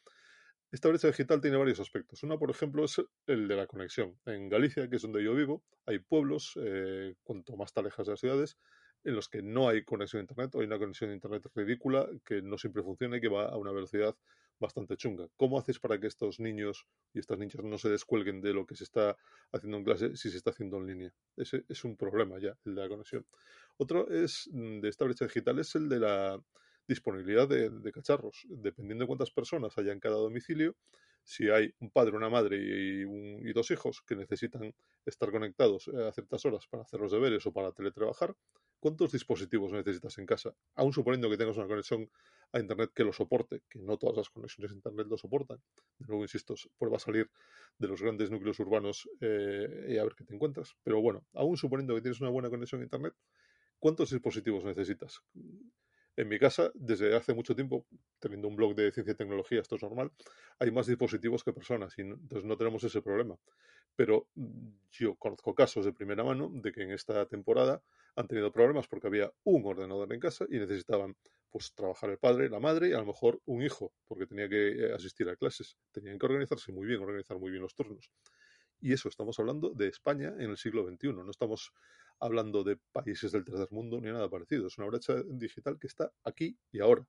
[0.71, 2.21] Esta brecha digital tiene varios aspectos.
[2.21, 4.19] Una, por ejemplo, es el de la conexión.
[4.25, 8.13] En Galicia, que es donde yo vivo, hay pueblos, eh, cuanto más te alejas de
[8.13, 8.57] las ciudades,
[9.03, 12.07] en los que no hay conexión a Internet o hay una conexión a Internet ridícula
[12.23, 14.15] que no siempre funciona y que va a una velocidad
[14.59, 15.27] bastante chunga.
[15.37, 18.75] ¿Cómo haces para que estos niños y estas niñas no se descuelguen de lo que
[18.75, 19.17] se está
[19.51, 21.13] haciendo en clase si se está haciendo en línea?
[21.37, 23.25] Ese es un problema ya, el de la conexión.
[23.81, 26.43] Otro es mm, de esta brecha digital es el de la
[26.87, 28.45] disponibilidad de, cacharros.
[28.49, 30.75] Dependiendo de cuántas personas haya en cada domicilio,
[31.23, 34.73] si hay un padre, una madre y, un- y dos hijos que necesitan
[35.05, 38.35] estar conectados eh, a ciertas horas para hacer los deberes o para teletrabajar,
[38.79, 40.55] ¿cuántos dispositivos necesitas en casa?
[40.75, 42.09] Aún suponiendo que tengas una conexión
[42.51, 45.61] a Internet que lo soporte, que no todas las conexiones a Internet lo soportan.
[45.99, 47.29] De nuevo, insisto, prueba a salir
[47.77, 50.75] de los grandes núcleos urbanos eh, y a ver qué te encuentras.
[50.83, 53.13] Pero bueno, aún suponiendo que tienes una buena conexión a Internet,
[53.79, 55.21] ¿cuántos dispositivos necesitas?
[56.15, 57.85] En mi casa, desde hace mucho tiempo,
[58.19, 60.11] teniendo un blog de ciencia y tecnología, esto es normal,
[60.59, 63.37] hay más dispositivos que personas y entonces no tenemos ese problema.
[63.95, 67.81] Pero mm, yo conozco casos de primera mano de que en esta temporada
[68.15, 71.15] han tenido problemas porque había un ordenador en casa y necesitaban
[71.49, 74.87] pues trabajar el padre, la madre y a lo mejor un hijo porque tenía que
[74.87, 75.77] eh, asistir a clases.
[75.91, 78.11] Tenían que organizarse muy bien, organizar muy bien los turnos.
[78.81, 81.73] Y eso estamos hablando de España en el siglo XXI, no estamos
[82.19, 84.67] hablando de países del tercer mundo ni nada parecido.
[84.67, 87.05] Es una brecha digital que está aquí y ahora.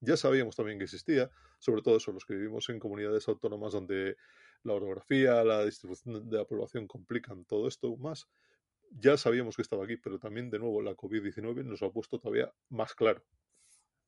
[0.00, 4.16] Ya sabíamos también que existía, sobre todo eso, los que vivimos en comunidades autónomas donde
[4.64, 8.28] la orografía, la distribución de la población complican todo esto más.
[8.90, 12.18] Ya sabíamos que estaba aquí, pero también, de nuevo, la COVID-19 nos lo ha puesto
[12.18, 13.22] todavía más claro.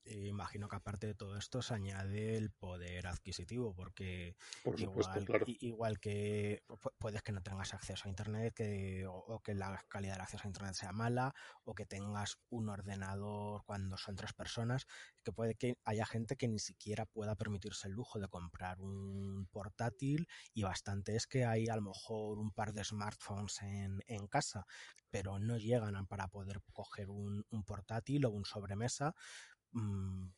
[0.07, 5.23] Imagino que aparte de todo esto se añade el poder adquisitivo, porque Por supuesto, igual,
[5.23, 5.47] claro.
[5.47, 9.81] igual que pu- puedes que no tengas acceso a Internet que, o, o que la
[9.89, 11.33] calidad del acceso a Internet sea mala,
[11.65, 14.87] o que tengas un ordenador cuando son tres personas,
[15.23, 19.47] que puede que haya gente que ni siquiera pueda permitirse el lujo de comprar un
[19.51, 24.27] portátil y bastante es que hay a lo mejor un par de smartphones en, en
[24.27, 24.67] casa,
[25.11, 29.15] pero no llegan a- para poder coger un, un portátil o un sobremesa
[29.75, 30.29] mm,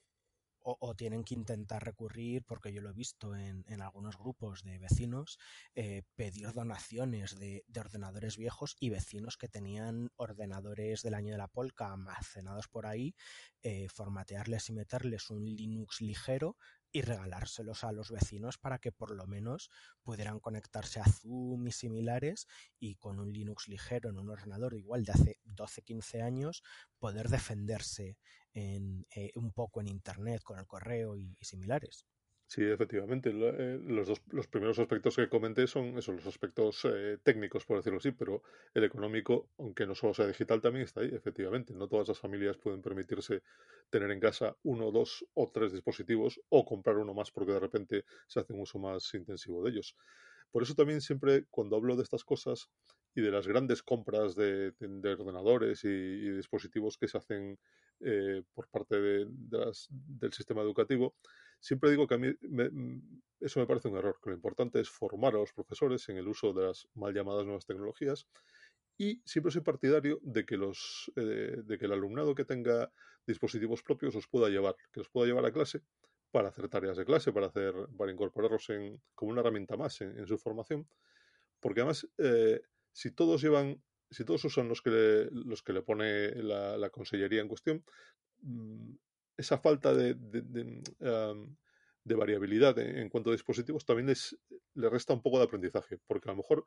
[0.69, 4.79] o, tienen que intentar recurrir, porque yo lo he visto en, en algunos grupos de
[4.79, 5.39] vecinos,
[5.77, 11.39] eh, pedir donaciones de, de ordenadores viejos y vecinos que tenían ordenadores del año de
[11.39, 13.15] la polca almacenados por ahí,
[13.63, 16.57] eh, formatearles y meterles un Linux ligero
[16.97, 19.69] y regalárselos a los vecinos para que por lo menos
[20.03, 22.47] pudieran conectarse a Zoom y similares
[22.79, 26.63] y con un Linux ligero en un ordenador igual de hace 12-15 años
[26.99, 28.17] poder defenderse
[28.55, 32.07] en, eh, un poco en Internet con el correo y, y similares.
[32.49, 33.31] Sí, efectivamente.
[33.33, 37.79] eh, Los, dos, los primeros aspectos que comenté son esos, los aspectos eh, técnicos, por
[37.79, 41.75] decirlo así, pero el económico, aunque no solo sea digital, también está ahí, efectivamente.
[41.75, 43.43] No todas las familias pueden permitirse
[43.91, 48.05] tener en casa uno, dos o tres dispositivos o comprar uno más porque de repente
[48.29, 49.97] se hace un uso más intensivo de ellos.
[50.53, 52.69] Por eso también siempre cuando hablo de estas cosas
[53.15, 57.59] y de las grandes compras de, de- de ordenadores y, dispositivos que se hacen
[58.01, 61.15] eh, por parte de las- del sistema educativo,
[61.61, 64.81] siempre digo que a mí me- mm, eso me parece un error, que lo importante
[64.81, 68.27] es formar a los profesores en el uso de las mal llamadas nuevas tecnologías
[68.99, 72.91] y siempre soy partidario de que los eh, de que el alumnado que tenga
[73.27, 75.83] dispositivos propios los pueda llevar, que los pueda llevar a clase
[76.31, 80.27] para hacer tareas de clase, para hacer para incorporarlos en como una herramienta más en,
[80.27, 80.89] su formación,
[81.61, 85.83] porque además eh, si todos llevan si todos usan los que le, los que le
[85.83, 87.85] pone la, la consellería en cuestión,
[88.43, 88.95] mm,
[89.37, 90.83] esa falta de, de,
[92.07, 94.37] de variabilidad en, en, cuanto a dispositivos también les,
[94.75, 96.65] le resta un poco de aprendizaje, porque a lo mejor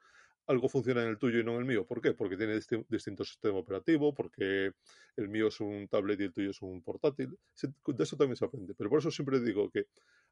[0.48, 1.86] algo funciona en el tuyo y no en el mío.
[1.86, 2.14] ¿Por qué?
[2.14, 4.74] Porque tiene disti distinto sistema operativo, porque
[5.16, 7.38] el mío es un tablet y el tuyo es un portátil.
[7.86, 8.74] De eso también se aprende.
[8.74, 9.86] Pero por eso siempre digo que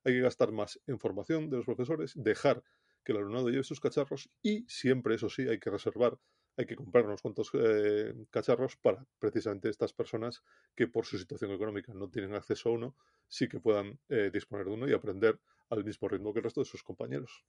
[0.04, 2.64] hay que gastar más en formación de los profesores, dejar
[3.04, 6.18] que el alumnado lleve sus cacharros y siempre, eso sí, hay que reservar
[6.58, 10.44] hay que comprar unos cuantos eh, cacharros para precisamente estas personas
[10.76, 12.96] que por su situación económica no tienen acceso a uno,
[13.28, 15.40] sí que puedan eh, disponer de uno y aprender
[15.70, 17.46] al mismo ritmo que el resto de sus compañeros.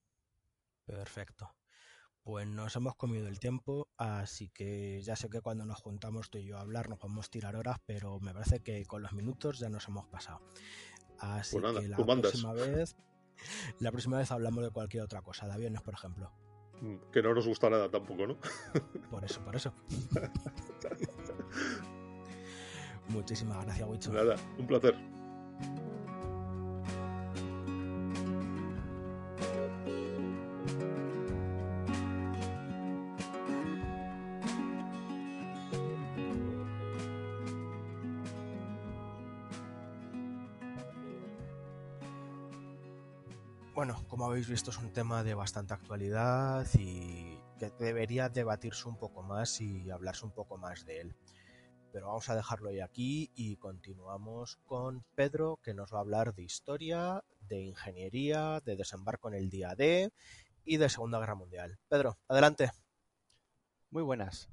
[0.85, 1.55] Perfecto.
[2.23, 6.37] Pues nos hemos comido el tiempo, así que ya sé que cuando nos juntamos tú
[6.37, 9.59] y yo a hablar nos podemos tirar horas, pero me parece que con los minutos
[9.59, 10.42] ya nos hemos pasado.
[11.18, 12.97] Así pues nada, que la próxima vez,
[13.81, 16.31] la próxima vez hablamos de cualquier otra cosa, de aviones, por ejemplo.
[17.12, 18.36] Que no nos gusta nada tampoco, ¿no?
[19.10, 19.72] Por eso, por eso.
[23.08, 24.12] Muchísimas gracias, Wicho.
[24.12, 24.94] Nada, un placer.
[44.48, 49.61] Habéis visto es un tema de bastante actualidad y que debería debatirse un poco más
[49.61, 51.16] y hablarse un poco más de él.
[51.92, 56.34] Pero vamos a dejarlo ahí aquí y continuamos con Pedro que nos va a hablar
[56.34, 60.14] de historia, de ingeniería, de desembarco en el día D
[60.64, 61.78] y de Segunda Guerra Mundial.
[61.87, 62.70] Pedro, adelante.
[63.90, 64.48] Muy buenas.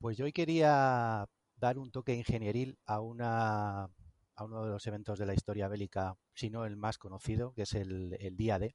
[0.00, 3.88] Pues yo hoy quería dar un toque ingenieril a uno
[4.36, 8.16] de los eventos de la historia bélica, si no el más conocido, que es el,
[8.18, 8.74] el Día D.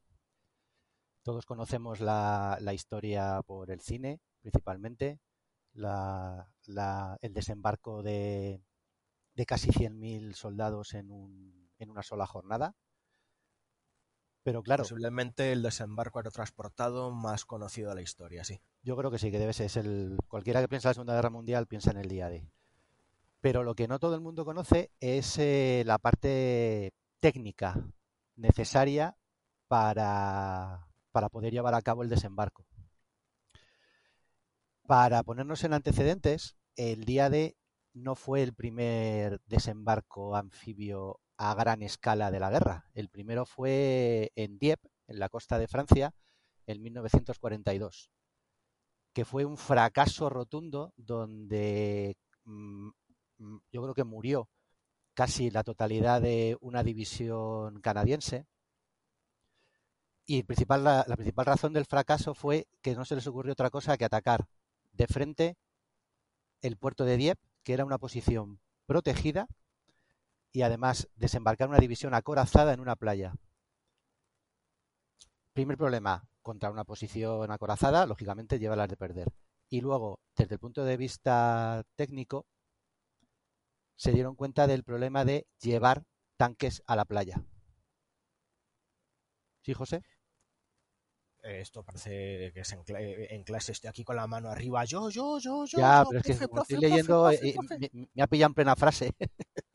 [1.24, 5.20] Todos conocemos la, la, historia por el cine, principalmente,
[5.74, 8.64] la, la, el desembarco de,
[9.36, 12.76] de casi 100.000 soldados en, un, en, una sola jornada.
[14.44, 14.84] Pero claro.
[14.84, 18.62] Posiblemente el desembarco aerotransportado más conocido de la historia, sí.
[18.82, 19.68] Yo creo que sí, que debe ser.
[19.68, 22.50] Es el, cualquiera que piensa en la Segunda Guerra Mundial piensa en el Día D.
[23.42, 27.76] Pero lo que no todo el mundo conoce es eh, la parte técnica
[28.36, 29.18] necesaria
[29.68, 32.66] para, para, poder llevar a cabo el desembarco.
[34.88, 37.56] Para ponernos en antecedentes, el día de
[37.94, 42.90] no fue el primer desembarco anfibio a gran escala de la guerra.
[42.94, 46.14] El primero fue en Dieppe, en la costa de Francia,
[46.66, 48.12] en 1942,
[49.14, 52.90] que fue un fracaso rotundo donde mmm,
[53.72, 54.50] yo creo que murió
[55.14, 58.46] casi la totalidad de una división canadiense.
[60.32, 63.72] Y principal, la, la, principal razón del fracaso fue que no se les ocurrió otra
[63.72, 64.46] cosa que atacar
[64.92, 65.58] de frente
[66.62, 69.48] el puerto de Dieppe, que era una posición protegida
[70.52, 73.34] y además desembarcar una división acorazada en una playa.
[75.54, 79.30] Primer problema, contra una posición acorazada, lógicamente lleva las de perder.
[79.68, 82.46] Y luego, desde el punto de vista técnico,
[83.96, 86.04] se dieron cuenta del problema de llevar
[86.38, 87.44] tanques a la playa.
[89.64, 90.04] ¿Sí, José?
[91.50, 95.10] Eh, esto parece que es en, en, clase, estoy aquí con la mano arriba, yo,
[95.10, 95.78] yo, yo, yo.
[95.80, 97.56] Ya, yo, pero es que profe, como profe, estoy profe, leyendo, eh,
[97.92, 99.12] me, me ha pillado en plena frase.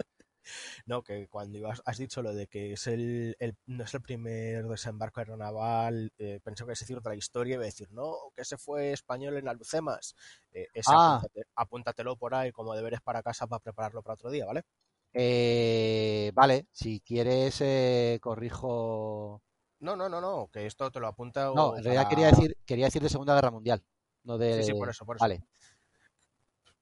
[0.86, 4.02] No, que cuando ibas, has dicho lo de que es el, el- no es el
[4.02, 8.42] primer desembarco aeronaval, eh, pensé que a decir otra historia, iba a decir, no, que
[8.42, 10.14] ese fue español en Alhucemas.
[10.52, 11.16] Eh, ese Ah.
[11.22, 14.62] apúntate- apúntatelo por ahí como deberes para casa para prepararlo para otro día, ¿vale?
[15.14, 19.40] Eh, vale, si quieres, eh, corrijo.
[19.84, 22.56] No, no, no, no, que esto te lo apunta No, en realidad para- quería decir,
[22.64, 23.84] quería decir de Segunda Guerra Mundial,
[24.22, 24.62] no de.
[24.62, 25.22] Sí, sí, por eso, por eso.
[25.24, 25.44] Vale,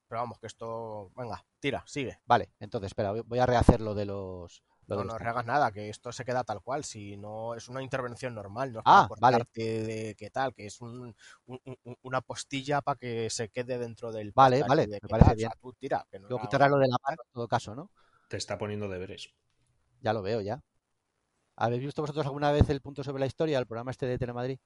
[0.08, 2.20] Pero vamos, que esto, venga, tira, sigue.
[2.26, 2.50] vale.
[2.60, 4.62] Entonces, espera, voy- a rehacer lo de los.
[4.86, 5.24] lo No de los tanques.
[5.24, 8.78] rehagas nada, que esto se queda tal cual, si no es una intervención normal, no
[8.80, 9.44] es Ah, para vale.
[9.54, 11.14] de qué tal, que es un,
[11.46, 15.28] un- un- una postilla para que se quede dentro del Vale, vale, de me parece
[15.30, 15.60] tal, o sea, bien.
[15.60, 17.90] tú tira, que no Luego era- quitará lo de la mano en todo caso, ¿no?
[18.28, 19.28] Te está poniendo deberes.
[20.02, 20.62] Ya lo veo, ya.
[21.62, 24.58] ¿Habéis visto vosotros alguna vez el punto sobre la historia, el programa este de Telemadrid?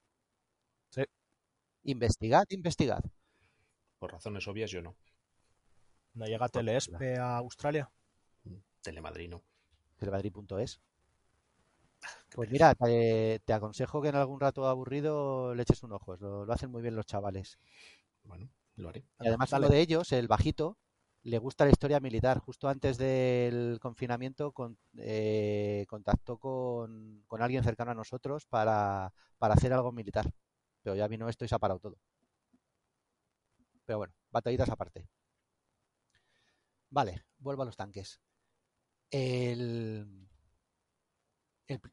[0.88, 1.02] Sí.
[1.82, 3.04] Investigad, investigad.
[3.98, 4.96] Por razones obvias, yo no.
[6.14, 7.90] ¿No llega Telespe a Australia?
[8.80, 9.42] Telemadrid no.
[9.98, 10.80] Telemadrid.es.
[12.35, 16.16] Pues mira, te, te aconsejo que en algún rato aburrido le eches un ojo.
[16.16, 17.59] Lo, lo hacen muy bien los chavales.
[18.24, 19.04] Bueno, lo haré.
[19.20, 19.66] Y además Dale.
[19.66, 20.78] uno de ellos, el bajito,
[21.31, 22.39] le gusta la historia militar.
[22.39, 29.73] Justo antes del confinamiento con- eh, contactó con, alguien cercano a nosotros para, para hacer
[29.73, 30.31] algo militar.
[30.83, 31.97] Pero ya vino esto y se ha parado todo.
[33.87, 35.09] Pero bueno, batallitas aparte.
[36.91, 38.21] Vale, vuelvo a los tanques.
[39.11, 40.29] El-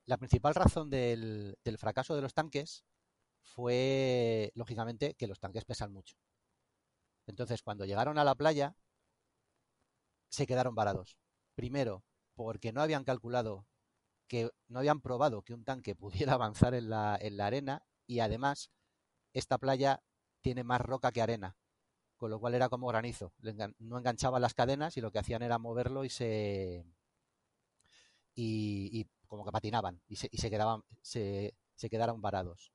[0.06, 2.84] la principal razón del fracaso de los tanques
[3.43, 6.15] fue, lógicamente, que los tanques pesan mucho.
[7.28, 8.76] Entonces, cuando llegaron a la playa,
[10.34, 11.15] se quedaron varados.
[11.54, 13.67] Primero, porque no habían calculado
[14.28, 18.19] que no habían probado que un tanque pudiera avanzar en la, en la arena y
[18.19, 18.72] además
[19.34, 20.02] esta playa
[20.41, 21.56] tiene más roca que arena,
[22.17, 23.32] con lo cual era como granizo.
[23.78, 26.84] No enganchaban las cadenas y lo que hacían era moverlo y se
[28.36, 32.72] y, y como que patinaban y se, y se quedaban se, se quedaron varados.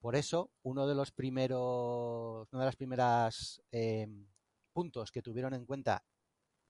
[0.00, 4.06] Por eso, uno de los primeros, una de las primeras eh,
[4.72, 6.04] puntos que tuvieron en cuenta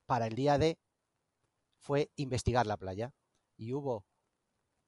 [0.08, 0.78] para el día D
[1.76, 3.12] fue investigar la playa.
[3.58, 4.06] Y hubo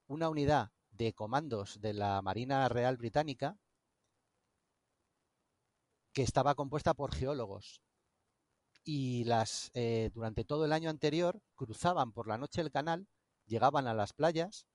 [0.07, 3.59] una unidad de comandos de la Marina Real Británica
[6.13, 7.83] que estaba compuesta por geólogos.
[8.83, 13.07] Y las eh, durante todo el año anterior cruzaban por la noche el canal,
[13.47, 14.67] llegaban a las playas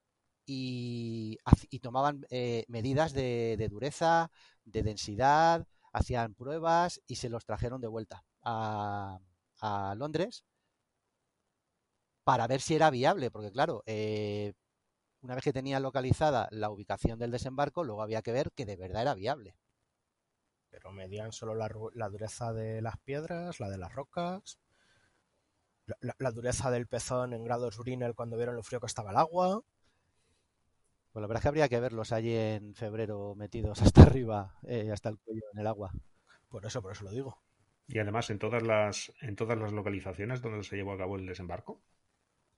[0.46, 1.38] y,
[1.82, 4.30] tomaban eh, medidas de, de dureza,
[4.64, 9.18] de densidad, hacían pruebas y se los trajeron de vuelta a,
[9.66, 10.44] a Londres
[12.24, 14.54] para ver si era viable, porque claro, eh,
[15.22, 18.76] una vez que tenían localizada la ubicación del desembarco, luego había que ver que de
[18.76, 19.56] verdad era viable.
[20.70, 24.58] Pero medían solo la, dureza de las piedras, la de las rocas,
[26.00, 29.62] la, dureza del pezón en grados Brinell cuando vieron lo frío que estaba el agua.
[31.12, 34.90] Pues la verdad es que habría que verlos allí en febrero metidos hasta arriba, eh,
[34.92, 35.92] hasta el cuello en el agua.
[36.48, 37.45] Por eso, por eso lo digo.
[37.88, 41.26] Y además, en todas las, en todas las localizaciones donde se llevó a cabo el
[41.26, 41.82] desembarco.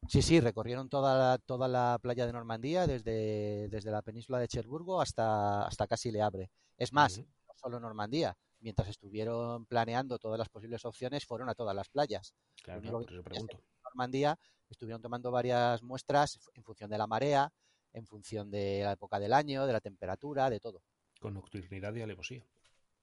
[0.06, 4.48] Sí, sí, recorrieron toda la, toda la playa de Normandía, desde, desde la península de
[4.48, 6.50] Cherburgo hasta, hasta casi Le Havre.
[6.76, 8.36] Es más, no solo Normandía.
[8.60, 12.34] Mientras estuvieron planeando todas las posibles opciones, fueron a todas las playas.
[12.62, 13.56] Claro, pregunto.
[13.56, 14.38] en Normandía
[14.68, 17.52] estuvieron tomando varias muestras en función de la marea,
[17.92, 20.82] en función de la época del año, de la temperatura, de todo.
[21.20, 22.44] Con nocturnidad y alevosía.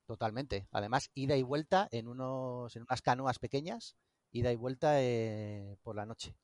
[0.05, 0.67] Totalmente.
[0.71, 3.95] Además, ida y vuelta en unos, en unas canoas pequeñas,
[4.31, 6.35] ida y vuelta eh, por la noche.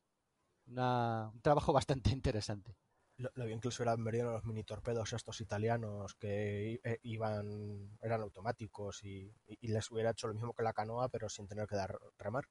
[0.66, 2.76] Una- un trabajo bastante interesante.
[3.18, 6.98] Lo, lo bien que les hubieran venido los mini torpedos estos italianos que i- eh,
[7.02, 11.28] iban, eran automáticos y, y- y les hubiera hecho lo mismo que la canoa, pero
[11.28, 12.44] sin tener que dar remar.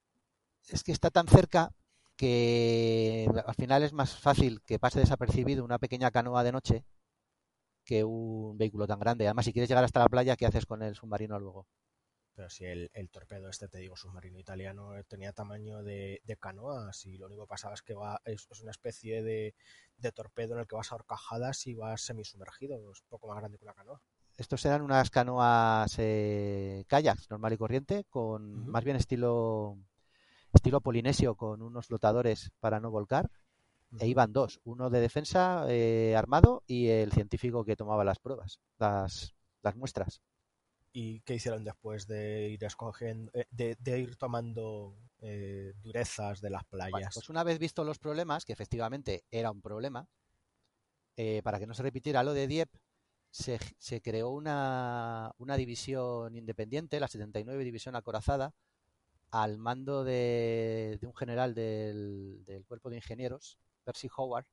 [0.67, 1.71] Es que está tan cerca
[2.15, 6.85] que al final es más fácil que pase desapercibido una pequeña canoa de noche
[7.83, 9.25] que un vehículo tan grande.
[9.25, 11.67] Además, si quieres llegar hasta la playa, ¿qué haces con el submarino luego?
[12.33, 16.37] Pero si el, el torpedo este, te digo, submarino italiano, eh, tenía tamaño de, de
[16.37, 19.53] canoas y lo único que pasaba es que va, es, es una especie de,
[19.97, 23.37] de torpedo en el que vas a horcajadas y vas semisumergido, es un poco más
[23.37, 24.01] grande que una canoa.
[24.37, 29.77] Estos eran unas canoas eh, kayaks normal y corriente, con más bien estilo
[30.53, 33.29] estilo polinesio con unos flotadores para no volcar.
[33.99, 38.59] E iban dos, uno de defensa eh, armado y el científico que tomaba las pruebas,
[38.77, 40.21] las, las muestras.
[40.93, 46.49] ¿Y qué hicieron después de ir escogiendo, eh, de, de ir tomando eh, durezas de
[46.49, 47.13] las Bueno, playas?
[47.13, 50.07] pues una vez visto los problemas, que efectivamente era un problema,
[51.17, 52.79] eh, para que no se repitiera lo de Dieppe,
[53.31, 58.53] se, se creó una, una división independiente, la 79 División Acorazada,
[59.31, 64.45] al mando de, de un general del, del Cuerpo de Ingenieros, Percy Howard,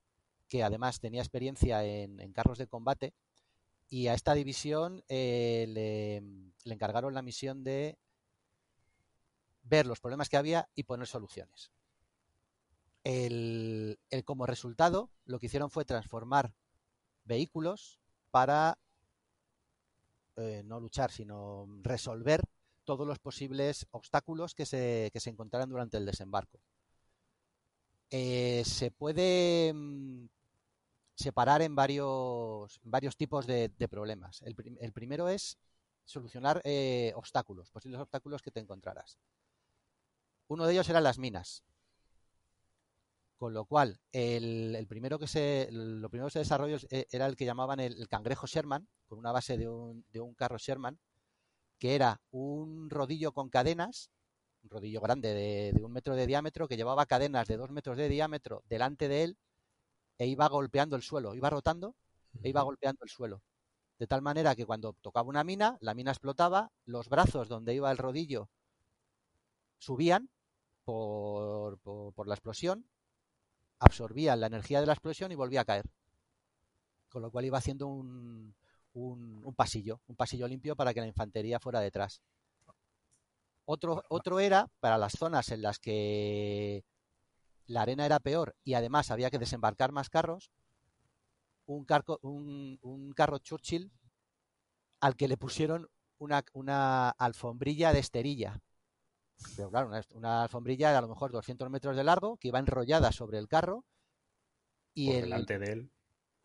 [0.49, 3.15] que además tenía experiencia en, carros de combate,
[3.89, 7.99] y a esta división eh, le, encargaron la misión de
[9.63, 11.71] ver los problemas que había y poner soluciones.
[13.05, 16.53] El- como resultado, lo que hicieron fue transformar
[17.25, 18.01] vehículos
[18.31, 18.79] para
[20.37, 22.43] eh, no luchar, sino resolver
[22.85, 26.61] todos los posibles obstáculos que se, que se encontraran durante el desembarco.
[28.11, 30.27] Eh, se puede mm,
[31.17, 34.43] separar en varios, varios tipos de, problemas.
[34.43, 35.59] El, prim- el primero es
[36.05, 39.19] solucionar eh, obstáculos, posibles obstáculos que te encontraras.
[40.49, 41.63] Uno de ellos eran las minas.
[43.37, 47.07] Con lo cual, el, el primero que se, lo primero que se desarrolló es- eh,
[47.11, 50.35] era el que llamaban el, el cangrejo Sherman, con una base de un, de un
[50.35, 50.99] carro Sherman,
[51.79, 54.11] que era un rodillo con cadenas,
[54.69, 58.09] rodillo grande de, de un metro de diámetro, que llevaba cadenas de dos metros de
[58.09, 59.39] diámetro delante de él
[60.19, 61.95] e iba golpeando el suelo, iba rotando
[62.43, 63.43] e iba golpeando el suelo.
[63.99, 67.91] De tal manera que cuando tocaba una mina, la mina explotaba, los brazos donde iba
[67.91, 68.49] el rodillo
[69.79, 70.29] subían
[70.85, 72.87] por, por, por la explosión,
[73.81, 75.85] absorbían la energía de la explosión y volvía a caer.
[77.09, 78.55] Con lo cual iba haciendo un,
[78.93, 82.23] un, un pasillo, un pasillo limpio para que la infantería fuera detrás.
[83.71, 86.85] Otro, otro era para las zonas en las que
[87.67, 90.51] la arena era peor y además había que desembarcar más carros,
[91.67, 93.93] un, carco- un, un carro Churchill
[95.01, 95.89] al que le pusieron
[96.19, 98.61] una, una alfombrilla de esterilla.
[99.57, 102.59] Pero claro, una, una alfombrilla de a lo mejor 200 metros de largo que iba
[102.61, 103.85] enrollada sobre el carro
[104.95, 105.91] y por el, delante de él.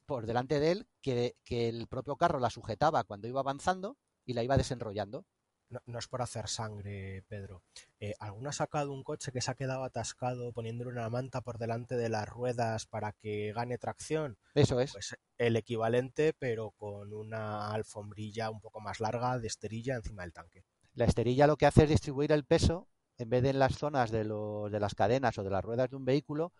[0.05, 4.33] por delante de él que, que el propio carro la sujetaba cuando iba avanzando y
[4.33, 5.25] la iba desenrollando.
[5.73, 7.63] No, no es por hacer sangre, Pedro.
[7.99, 11.57] Eh, ¿Alguno ha sacado un coche que se ha quedado atascado poniéndole una manta por
[11.57, 14.37] delante de las ruedas para que gane tracción?
[14.53, 14.91] Eso es.
[14.91, 20.33] Pues el equivalente, pero con una alfombrilla un poco más larga de esterilla encima del
[20.33, 20.63] tanque.
[20.93, 24.11] La esterilla lo que hace es distribuir el peso, en vez de en las zonas
[24.11, 26.53] de, los, de las cadenas o de las ruedas de un vehículo,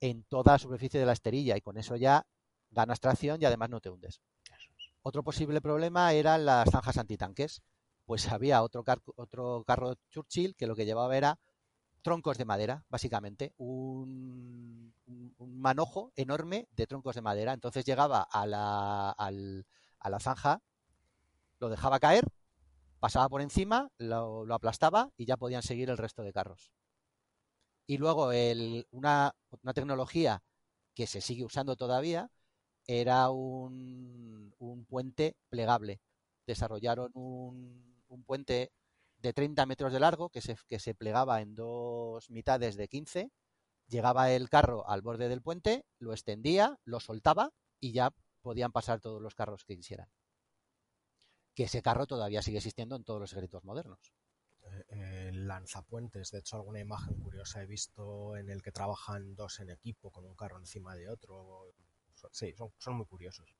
[0.00, 2.26] en toda la superficie de la esterilla y con eso ya
[2.70, 4.20] ganas tracción y además no te hundes.
[5.02, 7.62] Otro posible problema eran las zanjas antitanques.
[8.10, 8.82] Pues había otro,
[9.14, 11.38] otro carro Churchill que lo que llevaba era
[12.02, 17.52] troncos de madera, básicamente, un, un- un manojo enorme de troncos de madera.
[17.54, 19.66] Entonces llegaba a la, al-
[20.00, 20.62] a la zanja,
[21.60, 22.24] lo dejaba caer,
[23.00, 26.72] pasaba por encima, lo, lo aplastaba y ya podían seguir el resto de carros.
[27.86, 29.32] Y luego el- una,
[29.62, 30.42] una tecnología
[30.94, 32.30] que se sigue usando todavía
[32.86, 36.00] era un, un puente plegable.
[36.46, 38.72] Desarrollaron un, un puente
[39.18, 43.30] de 30 metros de largo que se, que se plegaba en dos mitades de 15.
[43.88, 49.00] Llegaba el carro al borde del puente, lo extendía, lo soltaba y ya podían pasar
[49.00, 50.08] todos los carros que quisieran.
[51.54, 54.12] Que ese carro todavía sigue existiendo en todos los ejércitos modernos.
[54.62, 59.58] Eh, eh, lanzapuentes, de hecho alguna imagen curiosa he visto en el que trabajan dos
[59.60, 61.72] en equipo con un carro encima de otro.
[62.30, 63.54] Sí, son, son muy curiosos.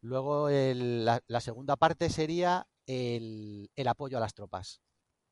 [0.00, 4.80] Luego el- la, la segunda parte sería el, el apoyo a las tropas.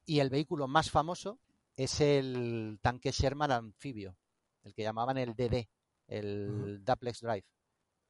[0.05, 1.39] Y el vehículo más famoso
[1.77, 4.17] es el tanque Sherman anfibio,
[4.63, 5.69] el que llamaban el DD,
[6.09, 7.45] el Duplex Drive,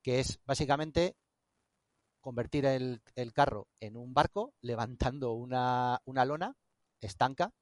[0.02, 1.16] que es básicamente
[2.20, 6.56] convertir el, el carro en un barco levantando una, una lona
[7.00, 7.52] estanca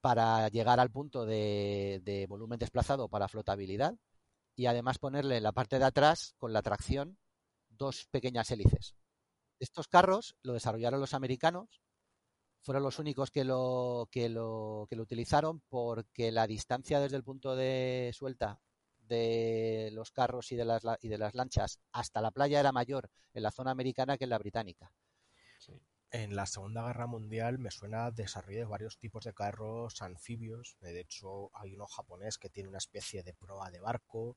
[0.00, 3.96] para llegar al punto de, de volumen desplazado para flotabilidad
[4.56, 7.18] y además ponerle en la parte de atrás con la tracción
[7.76, 8.94] dos pequeñas hélices.
[9.60, 11.80] Estos carros lo desarrollaron los americanos,
[12.62, 17.24] fueron los únicos que lo, que lo, que lo utilizaron porque la distancia desde el
[17.24, 18.60] punto de suelta
[18.98, 22.72] de los carros y de las, la- y de las lanchas hasta la playa era
[22.72, 24.92] mayor en la zona americana que en la británica.
[26.10, 30.76] En la Segunda Guerra Mundial me suena desarrollo de varios tipos de carros anfibios.
[30.80, 34.36] De hecho, hay uno japonés que tiene una especie de proa de barco.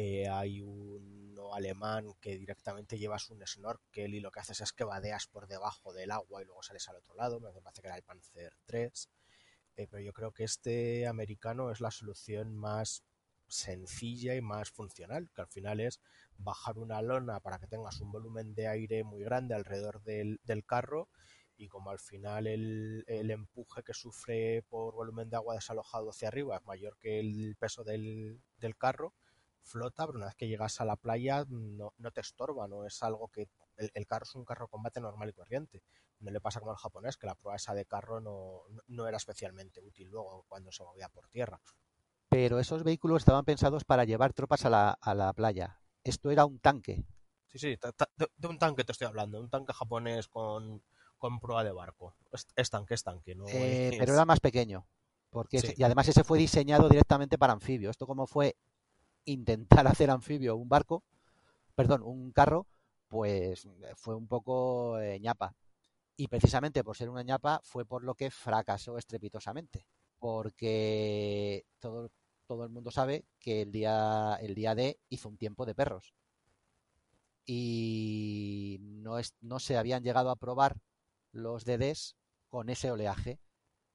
[0.00, 4.84] Eh, hay uno alemán que directamente llevas un snorkel y lo que haces es que
[4.84, 7.40] vadeas por debajo del agua y luego sales al otro lado.
[7.40, 9.10] Me parece que era el Panzer 3.
[9.74, 13.02] eh, pero yo creo que este americano es la solución más
[13.48, 16.00] sencilla y más funcional, que al final es
[16.36, 20.64] bajar una lona para que tengas un volumen de aire muy grande alrededor del, del
[20.64, 21.08] carro
[21.56, 26.28] y como al final el, el, empuje que sufre por volumen de agua desalojado hacia
[26.28, 29.12] arriba es mayor que el peso del, del carro,
[29.68, 33.02] flota, pero una vez que llegas a la playa no, no te estorba, no es
[33.02, 33.48] algo que...
[33.76, 35.82] El, el, carro es un carro de combate normal y corriente.
[36.18, 39.18] No le pasa como al japonés, que la prueba esa de carro no, no era
[39.18, 41.60] especialmente útil luego cuando se movía por tierra.
[42.28, 45.80] Pero esos vehículos estaban pensados para llevar tropas a la, a la playa.
[46.02, 47.04] Esto era un tanque.
[47.46, 47.78] Sí, sí,
[48.16, 50.82] de, de un tanque te estoy hablando, un tanque japonés con,
[51.18, 52.16] con prueba de barco.
[52.32, 53.34] Es, es tanque, es tanque.
[53.34, 53.46] ¿no?
[53.48, 53.98] Eh, es...
[53.98, 54.86] Pero era más pequeño.
[55.30, 55.74] Porque sí.
[55.76, 57.90] y además ese fue diseñado directamente para anfibio.
[57.90, 58.56] Esto como fue
[59.28, 61.02] intentar hacer anfibio un barco,
[61.74, 62.66] perdón, un carro,
[63.08, 65.54] pues fue un poco eh, ñapa.
[66.16, 69.86] Y precisamente por ser una ñapa fue por lo que fracasó estrepitosamente.
[70.18, 72.10] Porque todo,
[72.46, 76.12] todo el mundo sabe que el día, el día D hizo un tiempo de perros.
[77.46, 80.80] Y no, es, no se habían llegado a probar
[81.32, 82.16] los DDs
[82.48, 83.38] con ese oleaje.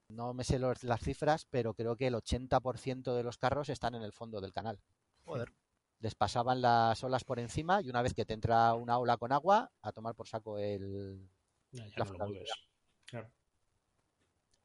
[0.08, 4.02] No me sé las cifras, pero creo que el 80% de los carros están en
[4.02, 4.80] el fondo del canal.
[5.24, 5.52] Joder.
[6.00, 9.32] Les pasaban las olas por encima y una vez que te entra una ola con
[9.32, 11.30] agua, a tomar por saco el.
[11.70, 12.32] Ya, ya la no
[13.06, 13.30] claro.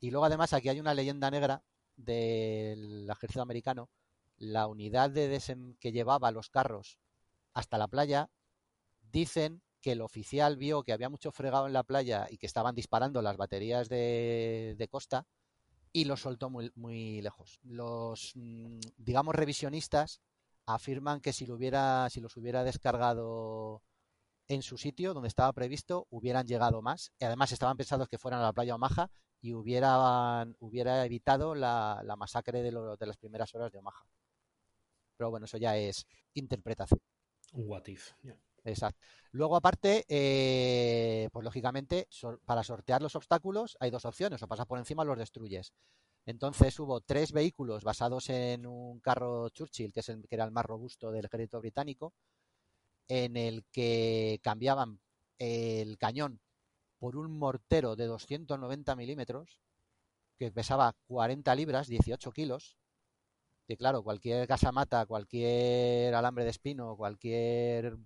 [0.02, 1.64] Y luego, además, aquí hay una leyenda negra
[1.96, 3.90] del ejército americano.
[4.38, 7.00] La unidad de desen que llevaba los carros
[7.54, 8.30] hasta la playa,
[9.02, 12.76] dicen que el oficial vio que había mucho fregado en la playa y que estaban
[12.76, 15.26] disparando las baterías de, de costa
[15.92, 17.60] y los soltó muy, muy lejos.
[17.64, 20.22] Los, mm, digamos, revisionistas
[20.74, 23.82] afirman que si, lo hubiera, si los hubiera descargado
[24.48, 27.12] en su sitio donde estaba previsto, hubieran llegado más.
[27.20, 29.10] Y además estaban pensados que fueran a la playa Omaha
[29.42, 34.06] y hubieran, hubiera evitado la, la masacre de, lo, de, las primeras horas de Omaha.
[35.18, 37.00] Pero bueno, eso ya es interpretación.
[37.54, 38.14] Un what if.
[38.24, 38.38] Yeah.
[38.64, 39.00] Exacto.
[39.32, 44.66] Luego, aparte, eh, pues lógicamente, so, para sortear los obstáculos hay dos opciones, o pasas
[44.66, 45.74] por encima o los destruyes.
[46.30, 50.52] Entonces hubo tres vehículos basados en un carro Churchill, que, es el, que era el
[50.52, 52.14] más robusto del ejército británico,
[53.08, 55.00] en el que cambiaban
[55.40, 56.40] el cañón
[57.00, 59.60] por un mortero de 290 milímetros,
[60.38, 62.78] que pesaba 40 libras, 18 kilos,
[63.66, 67.98] que claro, cualquier gasamata, cualquier alambre de espino, cualquier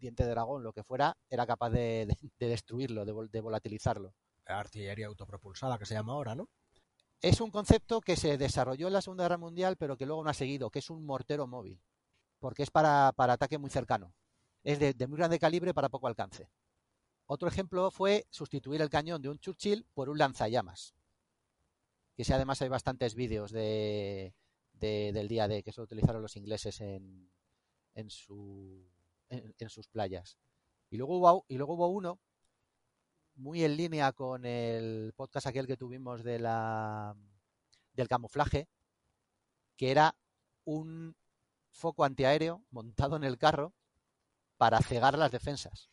[0.00, 4.12] diente de dragón, lo que fuera, era capaz de, de, de destruirlo, de, de, volatilizarlo.
[4.44, 6.48] Artillería autopropulsada, que se llama ahora, ¿no?
[7.22, 10.30] Es un concepto que se desarrolló en la Segunda Guerra Mundial, pero que luego no
[10.30, 11.80] ha seguido, que es un mortero móvil,
[12.38, 14.14] porque es para, para ataque muy cercano.
[14.64, 16.48] Es de, de muy grande calibre para poco alcance.
[17.26, 20.94] Otro ejemplo fue sustituir el cañón de un Churchill por un lanzallamas.
[22.16, 24.34] Que si además hay bastantes vídeos de,
[24.72, 27.30] de, del día D que eso utilizaron los ingleses en,
[27.94, 28.84] en, su,
[29.28, 30.38] en, sus playas.
[30.90, 32.18] Y luego, hubo, y luego hubo uno
[33.40, 37.16] muy en línea con el podcast aquel que tuvimos de la,
[37.94, 38.68] del camuflaje,
[39.76, 40.14] que era
[40.64, 41.16] un
[41.70, 43.72] foco antiaéreo montado en el carro
[44.58, 45.88] para cegar las defensas.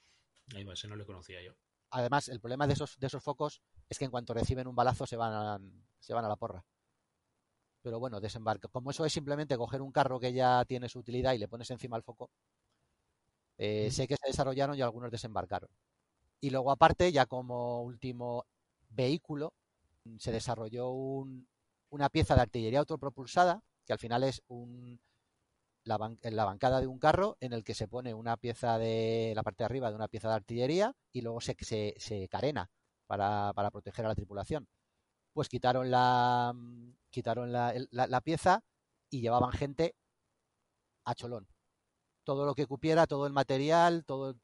[0.54, 1.54] Ahí va, ese no lo conocía yo.
[1.92, 5.08] Además, el problema de esos, de esos focos es que en cuanto reciben un balazo
[5.08, 5.60] se van a,
[6.00, 6.66] se van a la porra.
[7.82, 8.68] Pero bueno, desembarca.
[8.68, 11.72] Como eso es simplemente coger un carro que ya tiene su utilidad y le pones
[11.72, 12.30] encima el foco,
[13.58, 13.92] eh, mm.
[13.92, 15.70] sé que se desarrollaron y algunos desembarcaron.
[16.40, 18.46] Y luego, aparte, ya como último
[18.90, 19.54] vehículo,
[20.20, 21.48] se desarrolló un,
[21.90, 25.00] una pieza de artillería autopropulsada, que al final es un,
[25.84, 29.44] la, la, bancada de un carro en el que se pone una pieza de la
[29.44, 32.70] parte de arriba de una pieza de artillería y luego se, se, se carena
[33.08, 34.68] para, para, proteger a la tripulación.
[35.34, 36.54] Pues quitaron la,
[37.10, 38.64] quitaron la, la, la pieza
[39.10, 39.96] y llevaban gente
[41.06, 41.48] a cholón.
[42.24, 44.36] Todo lo que cupiera, todo el material, todo,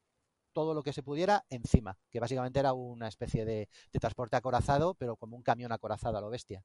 [0.54, 4.94] todo lo que se pudiera encima, que básicamente era una especie de, de, transporte acorazado,
[4.94, 6.64] pero como un camión acorazado a lo bestia.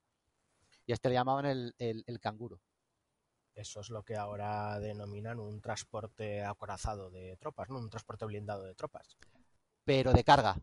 [0.86, 2.60] Y a este le llamaban el, el, el, canguro.
[3.54, 7.78] Eso es lo que ahora denominan un transporte acorazado de tropas, ¿no?
[7.78, 9.16] Un transporte blindado de tropas.
[9.84, 10.56] Pero de carga.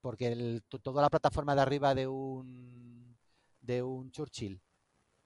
[0.00, 3.16] Porque el, toda la plataforma de arriba de un,
[3.60, 4.60] de un Churchill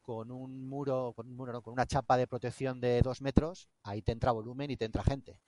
[0.03, 3.69] con un muro, con un muro, no, con una chapa de protección de dos metros,
[3.83, 5.39] ahí te entra volumen y te entra gente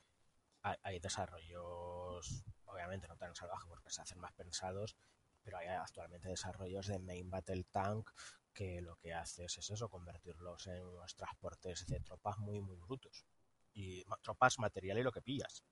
[0.63, 4.95] hay, hay desarrollos, obviamente no tan salvajes porque se hacen más pensados,
[5.43, 8.09] pero hay actualmente desarrollos de Main Battle Tank
[8.53, 13.25] que lo que hace es eso, convertirlos en unos transportes de tropas muy, muy brutos.
[13.73, 15.63] Y tropas, material y lo que pillas.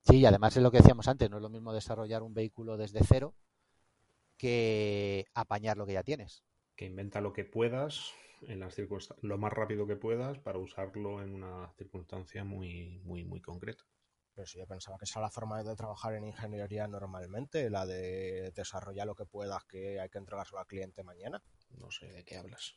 [0.00, 2.76] Sí, y además es lo que decíamos antes, no es lo mismo desarrollar un vehículo
[2.76, 3.34] desde cero
[4.36, 6.42] que apañar lo que ya tienes.
[6.76, 8.12] Que inventa lo que puedas
[8.42, 8.76] en las
[9.22, 13.84] lo más rápido que puedas para usarlo en una circunstancia muy, muy, muy concreta.
[14.34, 17.86] Pero si yo pensaba que esa era la forma de trabajar en ingeniería normalmente, la
[17.86, 21.42] de desarrollar lo que puedas, que hay que entregárselo al cliente mañana.
[21.70, 22.74] No sé de qué hablas.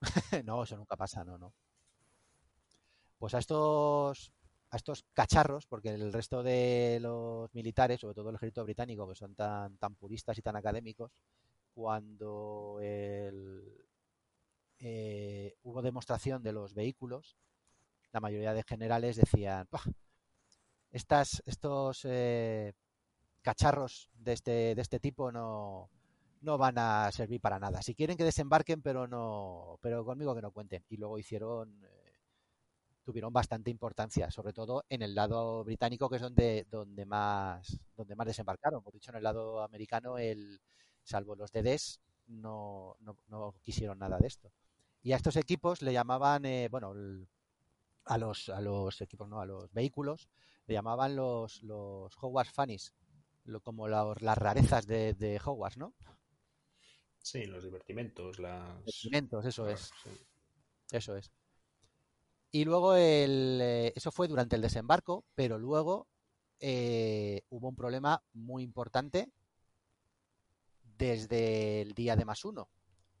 [0.44, 1.54] no, eso nunca pasa, no, no.
[3.18, 4.32] Pues a estos
[4.70, 9.14] a estos cacharros, porque el resto de los militares, sobre todo el ejército británico, que
[9.14, 11.12] son tan, tan puristas y tan académicos,
[11.74, 13.44] cuando eh,
[15.62, 17.36] hubo demostración de los vehículos,
[18.12, 19.68] la mayoría de generales decían,
[20.92, 22.72] estas, estos eh,
[23.42, 25.90] cacharros de este, de este tipo no,
[26.42, 27.82] no van a servir para nada.
[27.82, 30.84] Si quieren que desembarquen, pero no, pero conmigo que no cuenten.
[30.88, 32.02] Y luego hicieron eh,
[33.04, 38.14] tuvieron bastante importancia, sobre todo en el lado británico, que es donde, donde, más, donde
[38.14, 38.80] más desembarcaron.
[38.80, 40.60] Como dicho, en el lado americano, el,
[41.02, 44.52] salvo los DDs, no, no, no quisieron nada de esto.
[45.02, 46.94] Y a estos equipos le llamaban, eh, bueno,
[48.04, 50.28] a, los, a los equipos, no, a los vehículos,
[50.66, 52.94] le llamaban los, los Hogwarts Funnies,
[53.44, 55.94] lo, como las rarezas de, de Hogwarts, ¿no?
[57.18, 58.84] Sí, los divertimentos, las...
[58.84, 59.90] Divertimentos, eso es.
[60.90, 61.30] Eso es.
[62.50, 66.06] Y luego el, eh, eso fue durante el desembarco, pero luego
[66.60, 69.32] eh, hubo un problema muy importante
[70.98, 72.68] desde el día de más uno,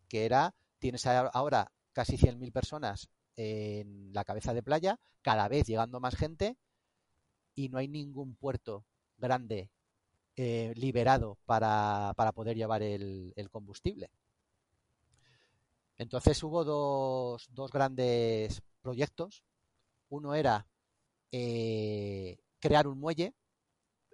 [0.08, 5.98] que era, tienes ahora casi 100.000 personas en la cabeza de playa, cada vez llegando
[5.98, 6.58] más gente
[7.54, 8.84] y no hay ningún puerto
[9.18, 9.70] grande
[10.36, 14.10] eh, liberado para, para, poder llevar el, combustible.
[15.98, 19.44] Entonces hubo dos, dos grandes proyectos.
[20.08, 20.66] Uno era
[21.30, 23.34] eh, crear un muelle.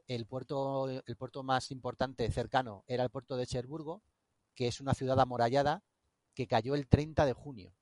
[0.07, 4.03] El puerto, el puerto más importante cercano era el puerto de Cherburgo,
[4.55, 5.83] que es una ciudad amurallada
[6.35, 7.75] que cayó el 30 de junio.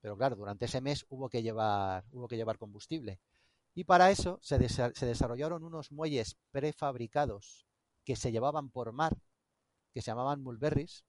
[0.00, 3.18] Pero claro, durante ese mes hubo que llevar, hubo que llevar combustible.
[3.78, 7.64] Y para eso se, desarrollaron unos muelles prefabricados
[8.02, 9.16] que se llevaban por mar,
[9.94, 11.04] que se llamaban mulberries,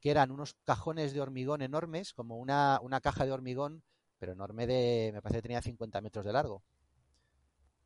[0.00, 3.84] que eran unos cajones de hormigón enormes, como una, una caja de hormigón,
[4.18, 6.64] pero enorme de, me parece que tenía 50 metros de largo.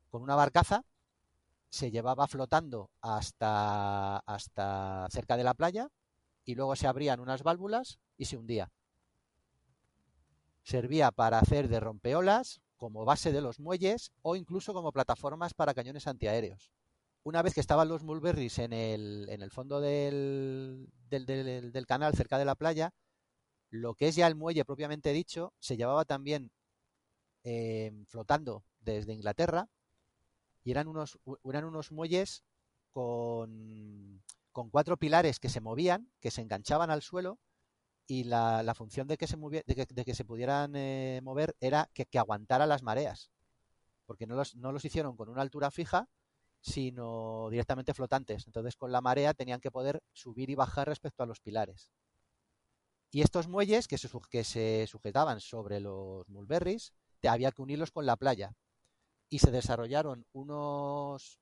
[0.09, 0.83] Con una barcaza
[1.69, 5.89] se llevaba flotando hasta, hasta cerca de la playa
[6.43, 8.71] y luego se abrían unas válvulas y se hundía.
[10.63, 15.73] Servía para hacer de rompeolas, como base de los muelles o incluso como plataformas para
[15.73, 16.69] cañones antiaéreos.
[17.23, 22.37] Una vez que estaban los mulberries en el, en el fondo del, del, canal, cerca
[22.37, 22.93] de la playa,
[23.69, 26.51] lo que es ya el muelle propiamente dicho, se llevaba también
[27.45, 29.69] eh, flotando desde Inglaterra
[30.65, 32.43] y eran unos, eran unos muelles
[32.91, 34.21] con,
[34.51, 37.39] con, cuatro pilares que se movían, que se enganchaban al suelo
[38.07, 42.05] y la, la función de que se, de que, se pudieran eh, mover era que,
[42.05, 43.31] que aguantara las mareas,
[44.05, 46.09] porque no los, no los hicieron con una altura fija,
[46.61, 48.45] sino directamente flotantes.
[48.47, 51.91] Entonces, con la marea tenían que poder subir y bajar respecto a los pilares.
[53.11, 57.91] Y estos muelles que se, que se sujetaban sobre los mulberries, te había que unirlos
[57.91, 58.55] con la playa.
[59.29, 61.39] Y se desarrollaron unos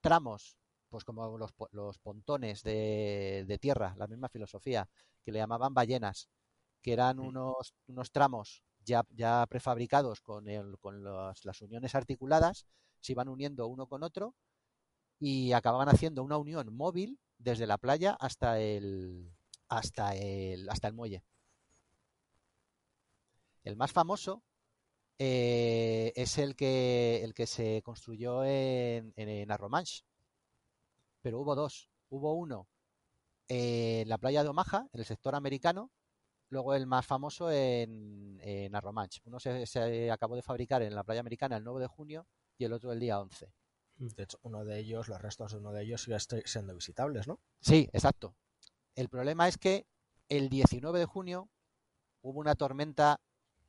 [0.00, 0.56] tramos,
[0.92, 4.90] pues como los, los pontones de, de, tierra, la misma filosofía,
[5.24, 6.28] que le llamaban ballenas,
[6.82, 7.26] que eran mm.
[7.26, 12.66] unos, unos tramos ya, ya prefabricados con, el, con los, las uniones articuladas
[13.00, 14.34] se iban uniendo uno con otro
[15.18, 19.32] y acababan haciendo una unión móvil desde la playa hasta el
[19.68, 21.24] hasta el hasta el muelle.
[23.64, 24.42] El más famoso
[25.18, 30.02] eh, es el que el que se construyó en, en, Arromanche.
[31.22, 31.88] Pero hubo dos.
[32.10, 32.68] Hubo uno
[33.48, 35.90] en la playa de Omaha, en el sector americano,
[36.48, 39.22] luego el más famoso en, en Arromanche.
[39.24, 42.26] Uno se, se, acabó de fabricar en la playa americana el 9 de junio
[42.58, 43.52] y el otro el día 11.
[43.96, 47.40] De hecho, uno de ellos, los restos de uno de ellos siguen siendo visitables, ¿no?
[47.60, 48.34] Sí, exacto.
[48.94, 49.86] El problema es que
[50.28, 51.48] el 19 de junio
[52.20, 53.20] hubo una tormenta,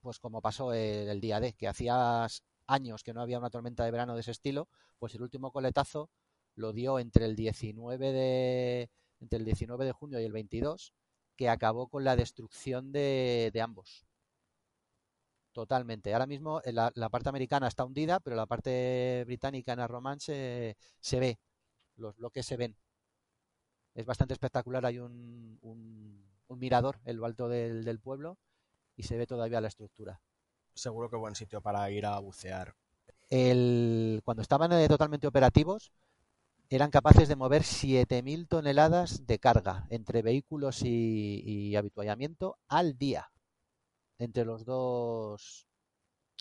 [0.02, 2.28] pues como pasó el, el día D, que hacía
[2.68, 6.10] años que no había una tormenta de verano de ese estilo, pues el último coletazo
[6.56, 8.90] lo dio entre el 19 de
[9.22, 10.94] entre el 19 de junio y el 22,
[11.36, 14.06] que acabó con la destrucción de, de ambos.
[15.54, 16.14] Totalmente.
[16.14, 20.20] Ahora mismo eh, la, la, parte americana está hundida, pero la parte británica en el
[20.20, 21.40] se, se ve.
[21.96, 22.76] Los bloques se ven.
[23.94, 24.86] Es bastante espectacular.
[24.86, 28.38] Hay un, un, un mirador en lo alto del, del, pueblo
[28.96, 30.20] y se ve todavía la estructura.
[30.74, 32.76] Seguro que buen sitio para ir a bucear.
[33.30, 35.92] El, cuando estaban eh, totalmente operativos,
[36.76, 43.32] eran capaces de mover 7.000 toneladas de carga entre vehículos y, y habituallamiento al día
[44.18, 45.68] entre los dos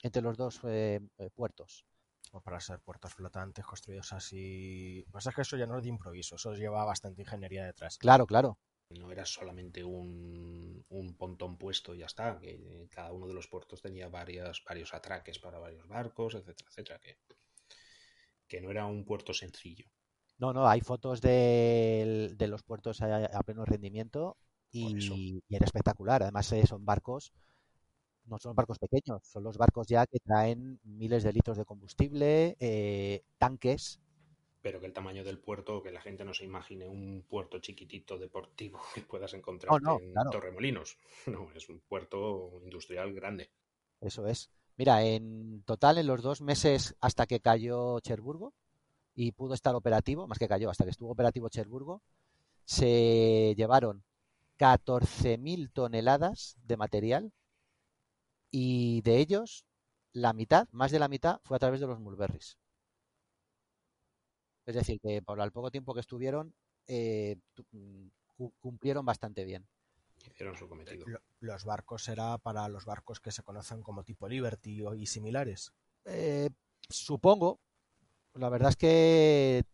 [0.03, 1.85] entre los dos eh, eh, puertos.
[2.33, 5.01] O para ser puertos flotantes construidos así.
[5.01, 7.64] Lo que pasa es que eso ya no es de improviso, eso lleva bastante ingeniería
[7.64, 7.99] detrás.
[7.99, 8.59] Claro, claro.
[8.89, 13.49] No era solamente un, un pontón puesto y ya está, que cada uno de los
[13.49, 17.18] puertos tenía varias, varios atraques para varios barcos, etcétera, etcétera, que,
[18.49, 19.87] que no era un puerto sencillo.
[20.43, 24.36] No, no, hay fotos de, de los puertos a, a pleno rendimiento
[24.72, 26.24] y, y era espectacular.
[26.24, 27.32] Además, eh, son barcos,
[28.24, 32.57] no son barcos pequeños, son los barcos ya que traen miles de litros de combustible,
[32.59, 34.01] eh, tanques.
[34.62, 38.18] Pero que el tamaño del puerto, que la gente no se imagine un puerto chiquitito
[38.18, 40.30] deportivo que puedas encontrar no, en claro.
[40.30, 40.99] Torremolinos.
[41.28, 43.49] No, es un puerto industrial grande.
[44.01, 44.51] Eso es.
[44.76, 48.55] Mira, en total, en los dos meses hasta que cayó Cherburgo
[49.14, 52.02] y pudo estar operativo, más que cayó, hasta que estuvo operativo Cherburgo,
[52.64, 54.02] se llevaron
[54.56, 57.32] 14.000 toneladas de material
[58.50, 59.64] y de ellos
[60.12, 62.58] la mitad, más de la mitad, fue a través de los mulberries.
[64.66, 66.54] Es decir, que por el poco tiempo que estuvieron,
[66.86, 67.36] eh,
[68.60, 69.66] cumplieron bastante bien.
[70.30, 71.06] Hicieron su cometido.
[71.08, 75.06] Lo- Los barcos era para los barcos que se conocen como tipo Liberty o- y
[75.06, 75.72] similares.
[76.04, 76.50] Eh,
[76.88, 77.58] supongo,
[78.35, 79.64] la verdad es que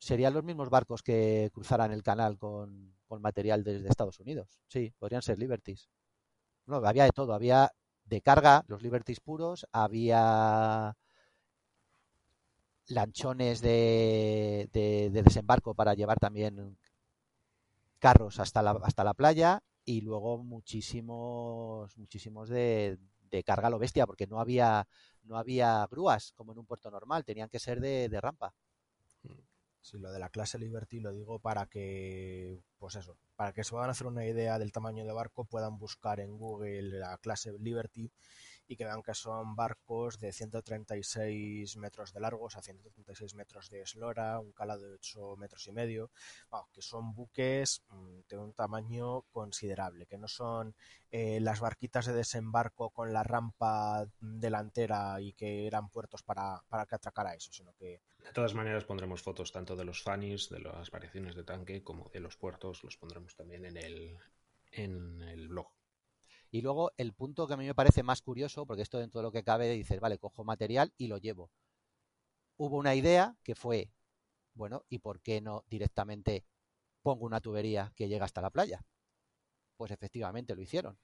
[0.00, 4.60] serían los mismos barcos que cruzaran el canal con, con material desde Estados Unidos.
[4.68, 5.88] Sí, podrían ser Liberties.
[6.66, 7.72] No, había de todo, había
[8.04, 10.96] de carga, los Liberties puros, había
[12.88, 16.76] lanchones de, de- de desembarco para llevar también
[17.98, 22.98] carros hasta la, hasta la playa y luego muchísimos, muchísimos de,
[23.30, 24.86] de carga a lo bestia, porque no había,
[25.28, 28.54] no había grúas como en un puerto normal, tenían que ser de, rampa.
[29.80, 33.70] Sí, lo de la clase Liberty lo digo para que, pues eso, para que se
[33.70, 38.10] puedan hacer una idea del tamaño de barco, puedan buscar en Google la clase Liberty
[38.68, 43.70] y que vean que son barcos de 136 metros de largo, o sea, 136 metros
[43.70, 46.10] de eslora, un calado de 8 metros y medio,
[46.50, 50.74] vamos, que son buques mm, de un tamaño considerable, que no son
[51.10, 56.84] eh, las barquitas de desembarco con la rampa delantera y que eran puertos para, para
[56.84, 60.60] que atracara eso, sino que De todas maneras pondremos fotos tanto de los fannies, de
[60.60, 62.84] las variaciones de tanque, como de los puertos.
[62.84, 64.18] Los pondremos también en el,
[64.72, 65.77] en el blog.
[66.50, 69.24] Y luego el punto que a mí me parece más curioso, porque esto dentro de
[69.24, 71.50] lo que cabe, dices, vale, cojo material y lo llevo.
[72.56, 73.92] Hubo una idea que fue,
[74.54, 76.44] bueno, ¿y por qué no directamente
[77.02, 78.84] pongo una tubería que llega hasta la playa?
[79.76, 80.98] Pues efectivamente lo hicieron.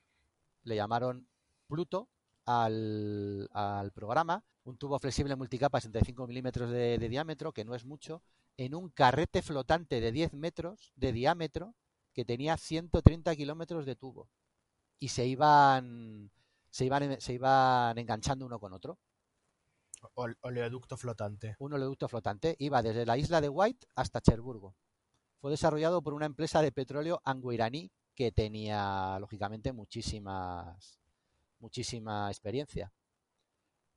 [0.62, 1.28] Le llamaron
[1.66, 2.08] Pluto
[2.46, 3.48] al,
[3.94, 8.22] programa, un tubo flexible multicapa 65 milímetros de, de diámetro, que no es mucho,
[8.56, 11.74] en un carrete flotante de 10 metros de diámetro
[12.12, 14.28] que tenía 130 kilómetros de tubo
[14.98, 16.30] y se iban
[16.70, 18.98] se iban se iban enganchando uno con otro.
[20.14, 21.56] Ol- oleoducto flotante.
[21.58, 24.74] Un oleoducto flotante iba desde la isla de White hasta Cherburgo.
[25.40, 30.98] Fue desarrollado por una empresa de petróleo anglo-iraní que tenía lógicamente muchísimas
[31.58, 32.92] muchísima experiencia.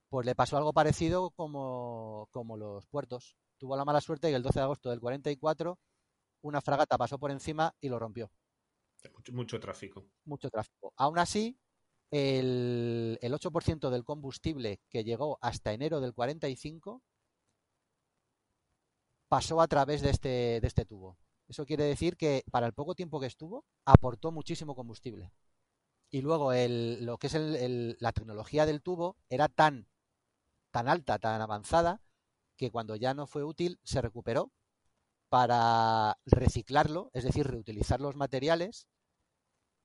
[0.10, 3.36] Pues le pasó algo parecido como, como los puertos.
[3.58, 5.78] Tuvo la mala suerte que el 12 de agosto del 44
[6.42, 8.32] una fragata pasó por encima y lo rompió.
[9.32, 10.06] Mucho, tráfico.
[10.26, 10.94] mucho tráfico.
[10.98, 11.58] Aún así,
[12.12, 17.02] el, el 8% del combustible que llegó hasta enero del 45
[19.28, 21.18] pasó a través de este, de este tubo.
[21.48, 25.32] Eso quiere decir que para el poco tiempo que estuvo, aportó muchísimo combustible.
[26.10, 27.36] Y luego el, lo que es
[28.02, 29.88] la tecnología del tubo era tan,
[30.72, 32.02] tan alta, tan avanzada,
[32.58, 34.52] que cuando ya no fue útil se recuperó
[35.30, 38.88] para reciclarlo, es decir, reutilizar los materiales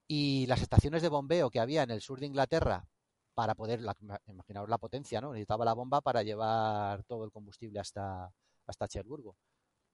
[0.08, 2.86] y las estaciones de bombeo que había en el sur de Inglaterra
[3.34, 5.32] para poder, la- imaginaos la potencia, ¿no?
[5.32, 8.32] Necesitaba la bomba para llevar todo el combustible hasta,
[8.66, 9.36] hasta Cherburgo.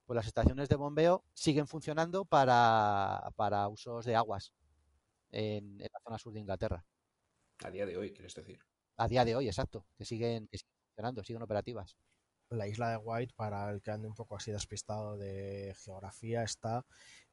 [0.06, 4.52] Pues las estaciones de bombeo siguen funcionando para, para usos de aguas
[5.30, 6.84] en, en la zona sur de Inglaterra.
[7.64, 8.58] A día de hoy, quieres decir.
[8.96, 11.96] A día de hoy, exacto, que siguen, que siguen funcionando, siguen operativas.
[12.50, 16.86] La isla de White, para el que ande un poco así despistado de geografía, está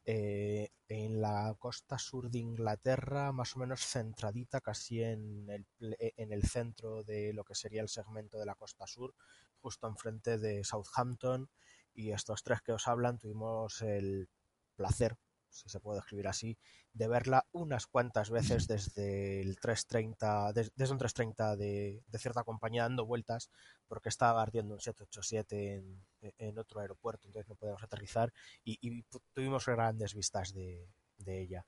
[0.03, 6.13] eh, en la costa sur de Inglaterra, más o menos centradita, casi en el, ple-
[6.17, 9.15] en el centro de lo que sería el segmento de la costa sur,
[9.61, 11.49] justo enfrente de Southampton.
[11.93, 14.27] Y estos tres que os hablan tuvimos el
[14.75, 15.17] placer,
[15.55, 16.57] si se puede escribir así,
[16.93, 22.83] de verla unas cuantas veces desde el 330, desde un 330 de, de, cierta compañía
[22.83, 23.49] dando vueltas,
[23.87, 26.05] porque estaba ardiendo un 787 en,
[26.37, 28.33] en otro aeropuerto, entonces no podíamos aterrizar
[28.63, 29.03] y, y
[29.33, 31.65] tuvimos grandes vistas de, de, ella.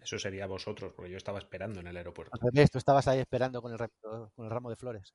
[0.00, 2.38] Eso sería vosotros, porque yo estaba esperando en el aeropuerto.
[2.70, 5.14] Tú estabas ahí esperando con el, con el ramo de flores.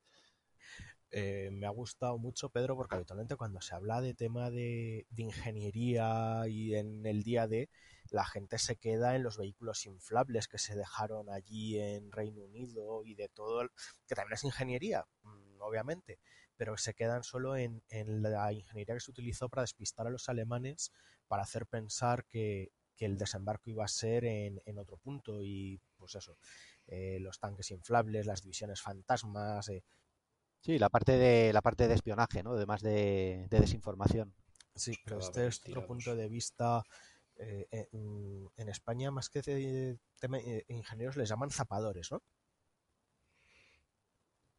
[1.12, 6.46] Eh, me ha gustado mucho, Pedro, porque habitualmente cuando se habla de tema de, ingeniería
[6.48, 7.68] y en el día de,
[8.10, 13.04] la gente se queda en los vehículos inflables que se dejaron allí en Reino Unido
[13.04, 13.68] y de todo,
[14.06, 16.20] que también es ingeniería, mm, obviamente,
[16.56, 20.92] pero se quedan solo en, la ingeniería que se utilizó para despistar a los alemanes,
[21.26, 25.80] para hacer pensar que, que el desembarco iba a ser en, en otro punto y
[25.96, 26.36] pues eso,
[26.86, 29.84] eh, los tanques inflables, las divisiones fantasmas, eh,
[30.60, 32.52] Sí, la parte de la parte de espionaje, ¿no?
[32.52, 34.34] Además de, de desinformación.
[34.74, 36.82] Sí, pero este es otro punto de vista.
[37.42, 42.22] Eh, en, en, España, más que de, eh, ingenieros, les llaman zapadores, ¿no?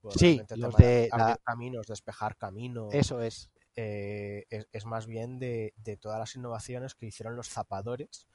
[0.02, 1.38] Bueno, sí, los de, la...
[1.44, 2.92] caminos, despejar caminos.
[2.92, 3.52] Eso es.
[3.76, 8.28] Eh, es, es, más bien de, de, todas las innovaciones que hicieron los zapadores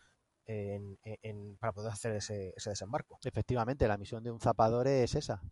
[0.45, 3.19] en, en, para poder hacer ese, ese desembarco.
[3.25, 5.43] Efectivamente, la misión de un zapador es esa.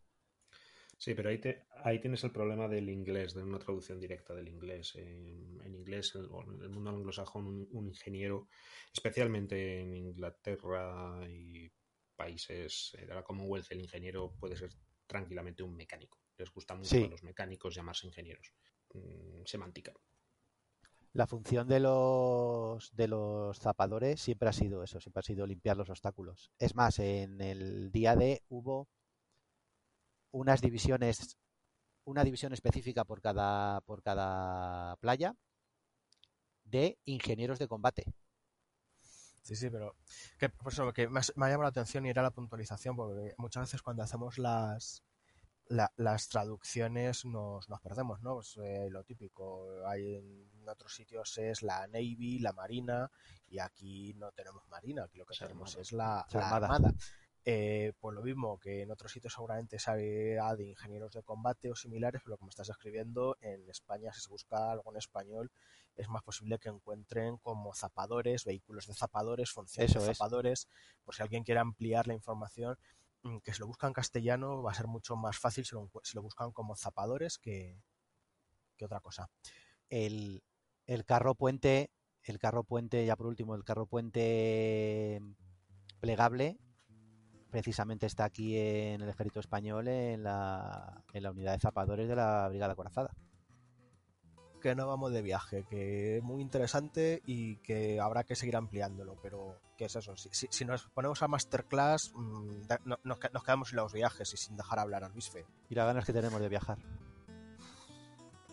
[1.05, 4.49] Sí, pero ahí, te, ahí tienes el problema del inglés, de una traducción directa del
[4.49, 4.95] inglés.
[4.95, 8.49] En, en inglés, en el mundo anglosajón, un, un, ingeniero,
[8.91, 11.71] especialmente en Inglaterra y
[12.17, 14.71] países de la Commonwealth, el ingeniero puede ser
[15.07, 16.23] tranquilamente un mecánico.
[16.39, 17.05] Les gusta mucho sí.
[17.05, 18.55] a los mecánicos llamarse ingenieros.
[18.95, 19.93] Mm, semántica.
[21.13, 25.77] La función de los, de los zapadores siempre ha sido eso, siempre ha sido limpiar
[25.77, 26.51] los obstáculos.
[26.59, 28.89] Es más, en el día de hubo
[30.35, 31.39] unas divisiones,
[32.05, 35.37] una división específica por cada, por cada playa
[36.65, 38.05] de ingenieros de combate.
[39.43, 39.95] Sí, sí, pero
[40.39, 42.97] que, por eso que me ha, me ha llamado la atención y era la puntualización,
[42.97, 45.05] porque muchas veces cuando hacemos las,
[45.67, 48.35] la, las traducciones nos, nos perdemos, ¿no?
[48.35, 53.09] Pues, eh, lo típico, hay en otros sitios es la Navy, la Marina,
[53.49, 56.75] y aquí no tenemos Marina, aquí lo que tenemos es la, la Armada.
[56.75, 56.95] armada.
[57.47, 61.71] Eh, pues lo mismo que en otros sitios seguramente se habla de ingenieros de combate
[61.71, 65.51] o similares, pero como estás escribiendo, en España si se busca algo en español
[65.95, 70.69] es más posible que encuentren como zapadores, vehículos de zapadores, funciones Eso de zapadores, es.
[71.05, 72.77] por si alguien quiere ampliar la información,
[73.23, 75.91] mm, que si lo buscan en castellano va a ser mucho más fácil si lo,
[76.03, 77.79] si lo buscan como zapadores que,
[78.77, 79.29] que otra cosa.
[79.91, 80.43] El,
[80.87, 81.91] el carro puente,
[82.23, 85.21] el carro puente, ya por último, el carro puente
[86.01, 86.59] plegable
[87.55, 92.17] precisamente está aquí en el ejército español en la, en la unidad de zapadores de
[92.17, 93.15] la Brigada Corazada.
[94.61, 99.17] Que no vamos de viaje, que es muy interesante y que habrá que seguir ampliándolo,
[99.23, 100.17] pero ¿qué es eso?
[100.17, 104.35] Si, si, si nos ponemos a masterclass, mmm, no, nos, nos, quedamos sin los viajes
[104.35, 105.47] y sin dejar hablar a Luis Fe.
[105.69, 106.79] Y las ganas que tenemos de viajar.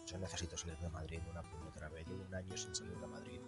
[0.05, 3.40] Yo necesito salir de Madrid una puñetera vez, llevo un año sin salir de Madrid.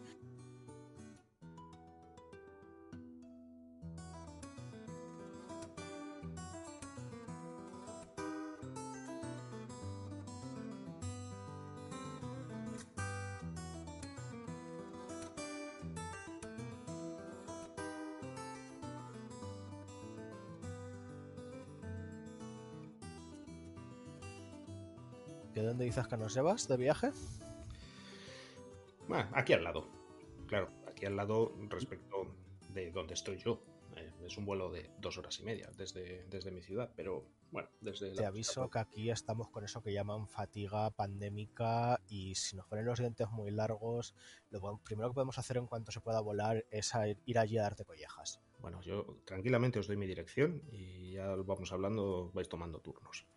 [25.53, 27.11] ¿De dónde dices que nos llevas de viaje?
[29.07, 29.87] Bueno, aquí al lado.
[30.47, 32.27] Claro, aquí al lado respecto
[32.73, 33.61] de donde estoy yo.
[33.95, 37.69] Eh, es un vuelo de dos horas y media desde, desde mi ciudad, pero bueno,
[37.81, 38.15] desde...
[38.15, 42.85] Te aviso que aquí estamos con eso que llaman fatiga pandémica y si nos ponen
[42.85, 44.15] los dientes muy largos,
[44.49, 46.93] lo primero que podemos hacer en cuanto se pueda volar es
[47.25, 48.41] ir allí a darte collejas.
[48.59, 53.27] Bueno, yo tranquilamente os doy mi dirección y ya vamos hablando, vais tomando turnos.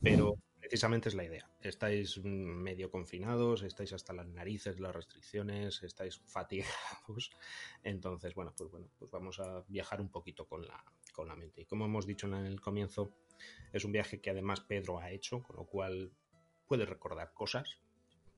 [0.00, 1.46] Pero precisamente es la idea.
[1.60, 7.30] Estáis medio confinados, estáis hasta las narices las restricciones, estáis fatigados.
[7.84, 11.60] Entonces, bueno, pues bueno, pues vamos a viajar un poquito con la, con la mente.
[11.60, 13.14] Y como hemos dicho en el comienzo,
[13.74, 16.12] es un viaje que además Pedro ha hecho, con lo cual
[16.66, 17.78] puedes recordar cosas.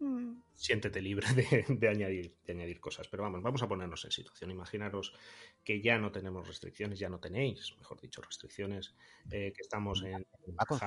[0.01, 0.41] Mm.
[0.57, 3.07] Siéntete libre de, de, añadir, de añadir cosas.
[3.07, 4.51] Pero vamos, vamos a ponernos en situación.
[4.51, 5.15] Imaginaros
[5.63, 8.97] que ya no tenemos restricciones, ya no tenéis, mejor dicho, restricciones,
[9.31, 10.27] eh, que estamos en.
[10.59, 10.81] Va con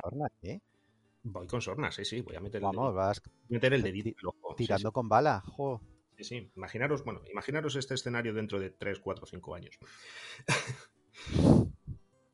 [0.43, 0.59] ¿eh?
[1.23, 4.27] Voy con sorna, sí, sí, voy a meter Vamos, el, vas meter el dedito el
[4.27, 4.55] ojo.
[4.55, 4.93] Tirando sí, sí.
[4.93, 5.81] con bala, jo.
[6.17, 6.51] Sí, sí.
[6.55, 9.79] Imaginaros, bueno, imaginaros este escenario dentro de 3, 4, 5 años.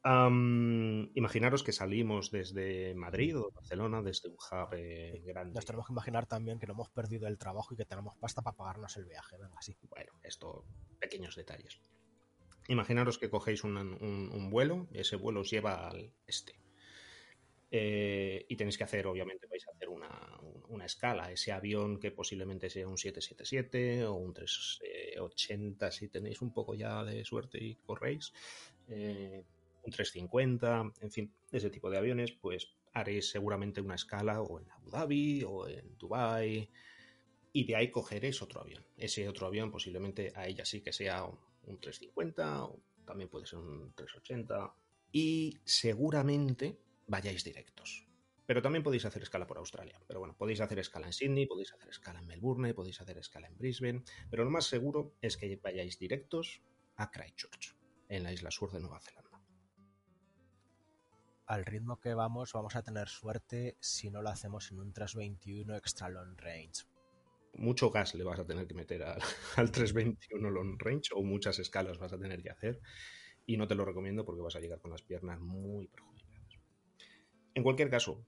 [0.06, 5.56] um, imaginaros que salimos desde Madrid o Barcelona, desde un hub eh, grande.
[5.56, 8.44] Nos tenemos que imaginar también que no hemos perdido el trabajo y que tenemos pasta
[8.44, 9.76] para pagarnos el viaje, venga, así.
[9.90, 10.66] Bueno, esto,
[11.00, 11.82] pequeños detalles.
[12.68, 16.65] Imaginaros que cogéis un, un, un vuelo, ese vuelo os lleva al este.
[17.72, 20.10] Eh, y tenéis que hacer, obviamente, vais a hacer una,
[20.70, 21.32] una, escala.
[21.32, 27.04] Ese avión que posiblemente sea un 777 o un 380 si tenéis un poco ya
[27.04, 28.32] de suerte y corréis,
[28.88, 29.44] eh,
[29.84, 34.72] un 350, en fin, ese tipo de aviones, pues haréis seguramente una escala o en
[34.72, 36.70] Abu Dhabi o en Dubai
[37.52, 38.84] y de ahí cogeréis otro avión.
[38.98, 43.60] Ese otro avión posiblemente a ella sí que sea un 350 o también puede ser
[43.60, 44.74] un 380
[45.12, 46.78] y seguramente
[47.08, 48.08] vayáis directos.
[48.46, 50.00] Pero también podéis hacer escala por Australia.
[50.08, 53.48] Pero bueno, podéis hacer escala en Sydney, podéis hacer escala en Melbourne, podéis hacer escala
[53.48, 54.04] en Brisbane.
[54.30, 56.62] Pero lo más seguro es que vayáis directos
[56.98, 57.76] a Christchurch,
[58.08, 59.42] en la isla sur de Nueva Zelanda.
[61.48, 65.76] Al ritmo que vamos, vamos a tener suerte si no lo hacemos en un 321
[65.76, 66.86] extra long range.
[67.54, 69.22] Mucho gas le vas a tener que meter al,
[69.56, 72.80] al 321 long range o muchas escalas vas a tener que hacer.
[73.46, 76.15] Y no te lo recomiendo porque vas a llegar con las piernas muy perjudicadas.
[77.56, 78.24] En cualquier caso.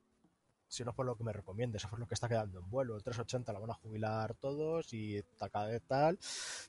[0.70, 2.70] Si no es por lo que me recomiendes, eso es lo que está quedando en
[2.70, 2.96] vuelo.
[2.96, 6.20] El 380 la van a jubilar todos y vez tal.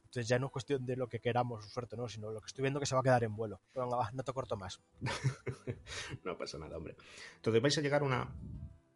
[0.05, 2.09] Entonces ya no es cuestión de lo que queramos, suerte, ¿no?
[2.09, 3.61] Sino lo que estoy viendo que se va a quedar en vuelo.
[3.73, 4.81] Pero venga, va, no te corto más.
[6.25, 6.97] no pasa nada, hombre.
[7.37, 8.33] Entonces vais a llegar a una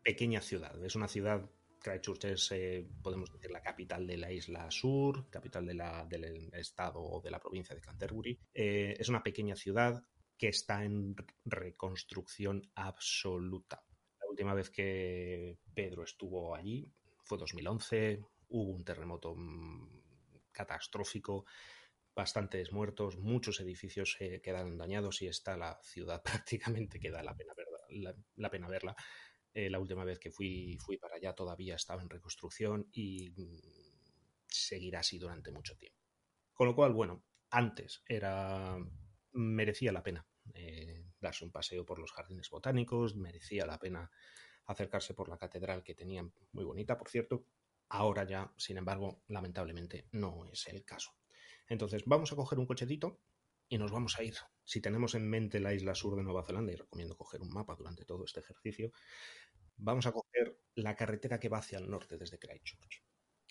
[0.04, 0.84] pequeña ciudad.
[0.84, 1.48] Es una ciudad
[1.82, 6.52] Christchurch es, eh, podemos decir, la capital de la isla sur, capital de la, del
[6.54, 8.38] estado o de la provincia de Canterbury.
[8.54, 10.02] Eh, es una pequeña ciudad
[10.42, 11.14] que está en
[11.44, 13.84] reconstrucción absoluta.
[14.18, 19.86] La última vez que Pedro estuvo allí fue 2011, hubo un terremoto mm,
[20.50, 21.46] catastrófico,
[22.12, 27.36] bastantes muertos, muchos edificios se quedaron dañados y está la ciudad prácticamente que da la
[27.36, 27.78] pena, verla.
[27.90, 28.96] La, la pena verla.
[29.54, 33.60] Eh, la última vez que fui, fui para allá todavía estaba en reconstrucción y mm,
[34.48, 36.00] seguirá así durante mucho tiempo.
[36.52, 38.76] Con lo cual, bueno, antes era
[39.34, 44.10] merecía la pena eh, darse un paseo por los jardines botánicos, merecía la pena
[44.66, 47.46] acercarse por la catedral que tenían muy bonita, por cierto.
[47.88, 51.12] Ahora ya, sin embargo, lamentablemente no es el caso.
[51.68, 53.20] Entonces, vamos a coger un cochecito
[53.68, 54.34] y nos vamos a ir.
[54.64, 57.74] Si tenemos en mente la isla sur de Nueva Zelanda, y recomiendo coger un mapa
[57.74, 58.92] durante todo este ejercicio,
[59.76, 63.02] vamos a coger la carretera que va hacia el norte desde Christchurch.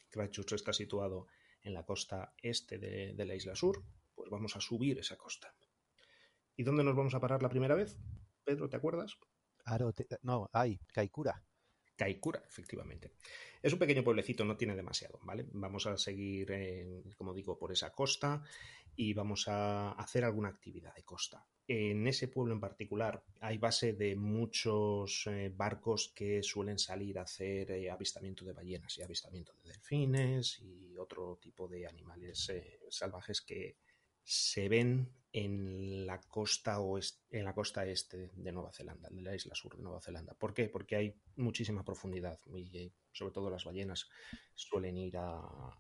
[0.10, 1.28] Christchurch está situado
[1.62, 3.84] en la costa este de, de la isla sur,
[4.14, 5.56] pues vamos a subir esa costa.
[6.56, 7.98] ¿Y dónde nos vamos a parar la primera vez?
[8.44, 9.18] Pedro, ¿te acuerdas?
[10.22, 11.44] No, hay, Kaikura.
[11.96, 13.14] Kaikura, efectivamente.
[13.62, 15.46] Es un pequeño pueblecito, no tiene demasiado, ¿vale?
[15.54, 18.42] Vamos a seguir, eh, como digo, por esa costa
[18.96, 21.46] y vamos a hacer alguna actividad de costa.
[21.68, 27.24] En ese pueblo en particular hay base de muchos eh, barcos que suelen salir a
[27.24, 32.80] hacer eh, avistamiento de ballenas y avistamiento de delfines y otro tipo de animales eh,
[32.90, 33.78] salvajes que
[34.24, 39.36] se ven en la costa oeste, en la costa este de Nueva Zelanda, de la
[39.36, 40.34] isla sur de Nueva Zelanda.
[40.34, 40.68] ¿Por qué?
[40.68, 44.10] Porque hay muchísima profundidad y sobre todo las ballenas
[44.54, 45.80] suelen ir a,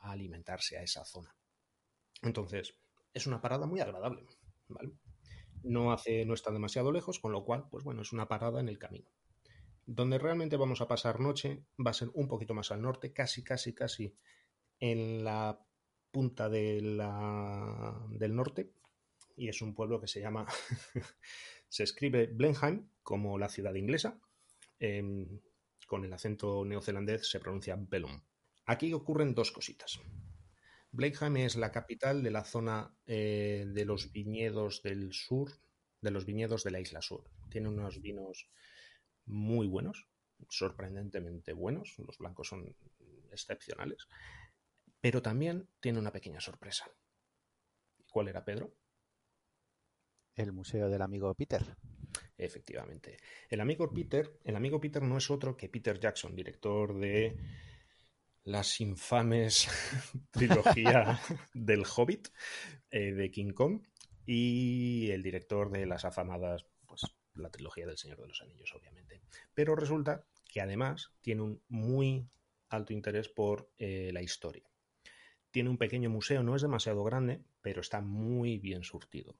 [0.00, 1.34] alimentarse a esa zona.
[2.22, 2.74] Entonces,
[3.12, 4.26] es una parada muy agradable,
[4.68, 4.92] ¿vale?
[5.62, 8.68] No, hace, no está demasiado lejos, con lo cual, pues bueno, es una parada en
[8.68, 9.10] el camino.
[9.84, 13.44] Donde realmente vamos a pasar noche va a ser un poquito más al norte, casi,
[13.44, 14.16] casi, casi
[14.78, 15.66] en la
[16.10, 18.72] punta de la, del norte
[19.36, 20.46] y es un pueblo que se llama,
[21.68, 24.20] se escribe Blenheim como la ciudad inglesa,
[24.78, 25.26] eh,
[25.86, 28.20] con el acento neozelandés se pronuncia Bellum.
[28.66, 29.98] Aquí ocurren dos cositas.
[30.92, 35.50] Blenheim es la capital de la zona eh, de los viñedos del sur,
[36.00, 37.24] de los viñedos de la isla sur.
[37.48, 38.50] Tiene unos vinos
[39.24, 40.08] muy buenos,
[40.48, 42.76] sorprendentemente buenos, los blancos son
[43.30, 44.06] excepcionales.
[45.00, 46.90] Pero también tiene una pequeña sorpresa.
[48.10, 48.74] ¿Cuál era, Pedro?
[50.34, 51.76] El museo del amigo Peter.
[52.36, 53.18] Efectivamente.
[53.48, 57.36] El amigo Peter, el amigo Peter no es otro que Peter Jackson, director de
[58.44, 59.68] las infames
[60.30, 61.20] trilogía
[61.54, 62.28] del Hobbit,
[62.90, 63.82] eh, de King Kong,
[64.26, 67.02] y el director de las afamadas, pues
[67.34, 69.22] la trilogía del Señor de los Anillos, obviamente.
[69.54, 72.28] Pero resulta que además tiene un muy
[72.68, 74.69] alto interés por eh, la historia.
[75.50, 79.36] Tiene un pequeño museo, no es demasiado grande, pero está muy bien surtido.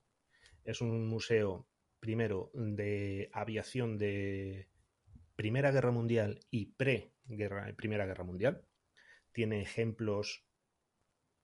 [0.64, 1.68] Es un museo,
[2.00, 4.68] primero, de aviación de
[5.36, 8.66] Primera Guerra Mundial y pre-Primera Guerra Mundial.
[9.32, 10.44] Tiene ejemplos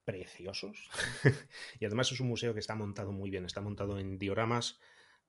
[0.03, 0.89] preciosos.
[1.79, 4.79] y además es un museo que está montado muy bien, está montado en dioramas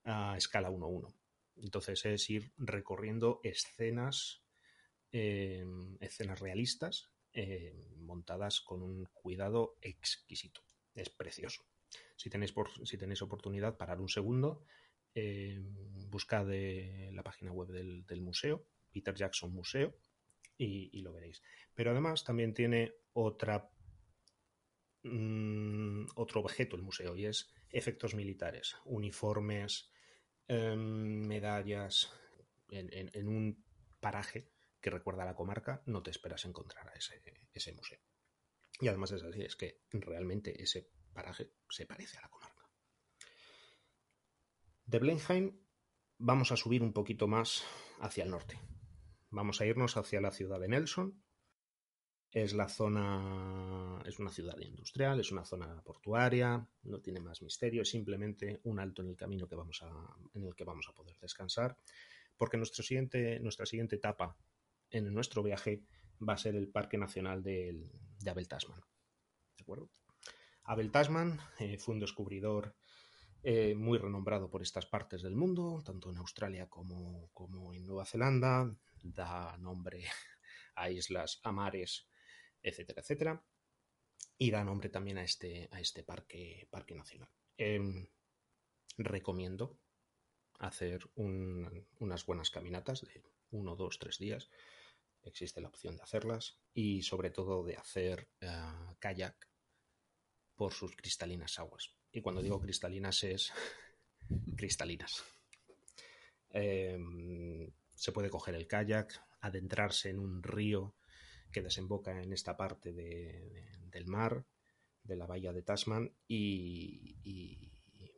[0.04, 1.14] a escala 1-1.
[1.56, 4.44] Entonces es ir recorriendo escenas,
[5.12, 5.64] eh,
[6.00, 10.62] escenas realistas eh, montadas con un cuidado exquisito.
[10.94, 11.62] Es precioso.
[12.16, 14.64] Si tenéis, por, si tenéis oportunidad, parar un segundo,
[15.14, 15.60] eh,
[16.08, 16.46] buscad
[17.12, 19.94] la página web del, museo, Peter Jackson Museo,
[20.56, 21.42] y, lo veréis.
[21.74, 23.70] Pero además también tiene otra
[25.04, 29.90] mm, otro objeto el museo y es efectos militares, uniformes,
[30.48, 32.12] em, medallas,
[32.70, 33.64] en, un
[34.00, 34.50] paraje
[34.90, 37.22] recuerda la comarca, no te esperas encontrar a ese,
[37.52, 38.00] ese museo.
[38.80, 42.70] Y además es así, es que realmente ese paraje se parece a la comarca.
[44.84, 45.58] De Blenheim
[46.18, 47.64] vamos a subir un poquito más
[48.00, 48.58] hacia el norte.
[49.30, 51.22] Vamos a irnos hacia la ciudad de Nelson.
[52.30, 57.82] Es la zona, es una ciudad industrial, es una zona portuaria, no tiene más misterio,
[57.82, 60.92] es simplemente un alto en el camino que vamos a, en el que vamos a
[60.92, 61.78] poder descansar,
[62.36, 64.36] porque nuestro siguiente, nuestra siguiente etapa
[64.90, 65.84] en nuestro viaje
[66.26, 67.88] va a ser el Parque Nacional de,
[68.26, 68.80] Abel Tasman.
[69.56, 69.90] ¿De acuerdo?
[70.64, 72.76] Abel Tasman eh, fue un descubridor
[73.42, 77.30] eh, muy renombrado por estas partes del mundo, tanto en Australia como,
[77.74, 78.74] en Nueva Zelanda.
[79.02, 80.04] Da nombre
[80.74, 82.08] a islas, a mares,
[82.62, 83.44] etcétera, etcétera.
[84.36, 87.30] Y da nombre también a este, este parque, parque nacional.
[87.56, 88.06] Em,
[88.96, 89.78] recomiendo
[90.58, 94.50] hacer unas buenas caminatas de uno, dos, tres días
[95.22, 98.50] existe la opción de hacerlas y sobre todo de hacer eh,
[98.98, 99.48] kayak
[100.54, 101.94] por sus cristalinas aguas.
[102.10, 103.52] Y cuando digo cristalinas es
[104.56, 105.22] cristalinas.
[106.50, 110.94] Em, se puede coger el kayak, adentrarse en un río
[111.52, 114.44] que desemboca en esta parte del mar,
[115.02, 117.72] de la bahía de Tasman, y,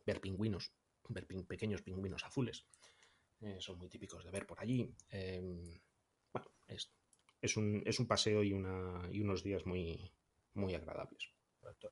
[0.07, 0.73] ver pingüinos,
[1.09, 2.67] ver pequeños pingüinos azules.
[3.41, 4.93] Eh, son muy típicos de ver por allí.
[5.11, 5.81] Em,
[6.71, 6.91] es,
[7.41, 10.13] es, un, es un paseo y, una, y unos días muy,
[10.55, 11.31] muy agradables.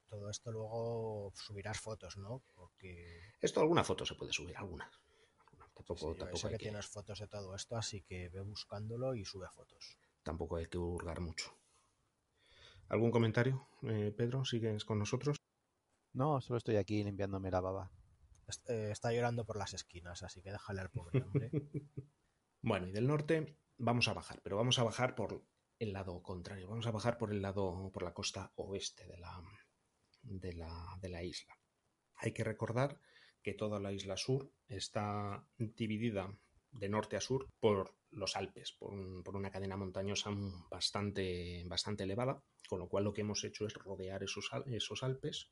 [0.07, 2.43] Todo esto luego subirás fotos, ¿no?
[2.55, 3.35] Porque...
[3.41, 4.91] Esto alguna foto se puede subir, alguna.
[5.57, 9.97] Tampoco, tampoco que, tienes fotos de todo esto, así que ve buscándolo y sube fotos.
[10.23, 11.57] Tampoco hay que hurgar mucho.
[12.89, 14.45] ¿Algún comentario, eh, Pedro?
[14.45, 15.37] ¿Sigues con nosotros?
[16.15, 17.93] No, solo estoy aquí limpiándome la baba.
[18.67, 21.51] Eh, está llorando por las esquinas, así que déjale al pobre hombre.
[22.63, 25.45] bueno, y del norte vamos a bajar, pero vamos a bajar por
[25.79, 29.43] el lado contrario, vamos a bajar por el lado, por la costa oeste de la,
[30.23, 31.57] de la, de la isla.
[32.17, 33.01] Hay que recordar
[33.43, 36.37] que toda la isla sur está dividida
[36.73, 40.31] de norte a sur por los Alpes, por, una cadena montañosa
[40.71, 45.51] bastante, bastante elevada, con lo cual lo que hemos hecho es rodear esos, esos Alpes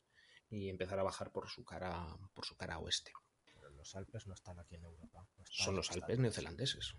[0.48, 3.12] y empezar a bajar por su cara, por su cara oeste.
[3.44, 5.28] Pero los Alpes no están aquí en Europa.
[5.44, 6.96] Son los Alpes neozelandeses.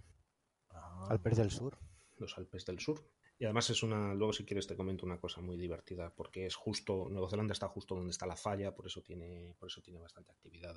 [0.81, 1.07] Ah.
[1.09, 1.77] Alpes del Sur.
[2.17, 3.03] Los Alpes del Sur.
[3.39, 6.55] Y además es una, luego si quieres te comento una cosa muy divertida, porque es
[6.55, 9.99] justo, Nueva Zelanda está justo donde está la falla, por eso tiene, por eso tiene
[9.99, 10.75] bastante actividad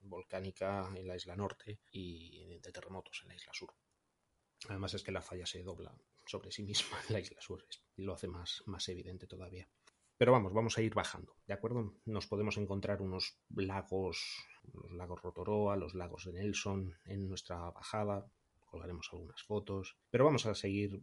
[0.00, 3.72] volcánica en la isla norte y de terremotos en la isla sur.
[4.68, 5.94] Además es que la falla se dobla
[6.26, 7.64] sobre sí misma en la isla sur
[7.96, 9.68] y lo hace más, más evidente todavía.
[10.16, 11.94] Pero vamos, vamos a ir bajando, ¿de acuerdo?
[12.04, 18.28] Nos podemos encontrar unos lagos, los lagos Rotoroa, los lagos de Nelson en nuestra bajada,
[18.68, 21.02] colgaremos algunas fotos, pero vamos a seguir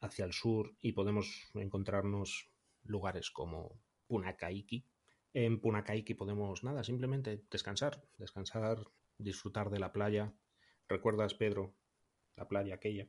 [0.00, 2.50] hacia el sur y podemos encontrarnos
[2.82, 4.84] lugares como Punakaiki.
[5.32, 8.78] En Punakaiki podemos, nada, simplemente descansar, descansar,
[9.18, 10.34] disfrutar de la playa.
[10.88, 11.74] ¿Recuerdas, Pedro,
[12.36, 13.08] la playa aquella?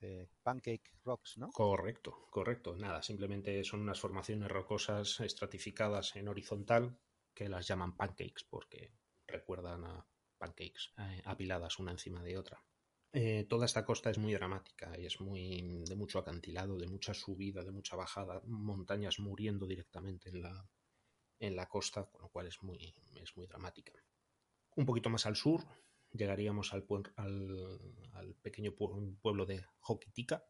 [0.00, 1.50] Eh, pancake Rocks, ¿no?
[1.50, 2.76] Correcto, correcto.
[2.76, 6.98] Nada, simplemente son unas formaciones rocosas estratificadas en horizontal
[7.34, 8.92] que las llaman pancakes porque
[9.26, 10.06] recuerdan a
[10.38, 12.62] pancakes eh, apiladas una encima de otra.
[13.12, 17.12] Eh, toda esta costa es muy dramática y es muy de mucho acantilado, de mucha
[17.12, 20.68] subida, de mucha bajada, montañas muriendo directamente en la,
[21.40, 23.92] en la costa, con lo cual es muy, es muy dramática.
[24.76, 25.64] Un poquito más al sur
[26.12, 27.78] llegaríamos al, al,
[28.14, 30.44] al pequeño pueblo de Hokitika,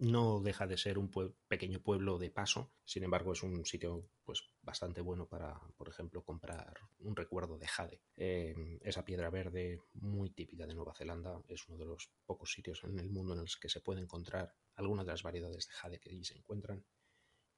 [0.00, 1.10] no deja de ser un
[1.46, 6.24] pequeño pueblo de paso, sin embargo es un sitio pues bastante bueno para, por ejemplo,
[6.24, 8.02] comprar un recuerdo de jade.
[8.16, 12.82] Eh, esa piedra verde muy típica de Nueva Zelanda es uno de los pocos sitios
[12.84, 16.00] en el mundo en los que se puede encontrar algunas de las variedades de jade
[16.00, 16.82] que allí se encuentran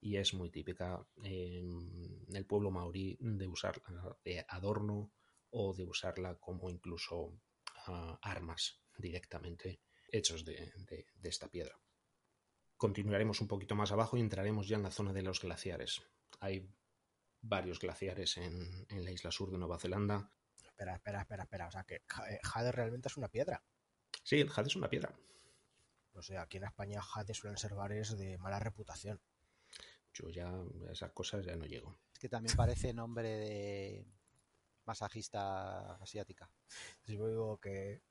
[0.00, 5.12] y es muy típica en el pueblo maorí de usarla de adorno
[5.50, 7.38] o de usarla como incluso
[7.86, 10.72] ah, armas directamente hechos de
[11.22, 11.80] esta piedra.
[12.82, 16.02] Continuaremos un poquito más abajo y entraremos ya en la zona de los glaciares.
[16.40, 16.68] Hay
[17.40, 20.28] varios glaciares en, la isla sur de Nueva Zelanda.
[20.64, 21.68] Espera, espera, espera, espera.
[21.68, 23.62] O sea que eh, Jade realmente es una piedra.
[24.24, 25.14] Sí, el Jade es una piedra.
[26.12, 29.20] No sé, aquí en España Jade suelen ser bares de mala reputación.
[30.12, 31.96] Yo ya a esas cosas ya no llego.
[32.18, 34.06] que también parece nombre de
[34.86, 36.50] masajista asiática.
[37.06, 38.02] Yo digo que,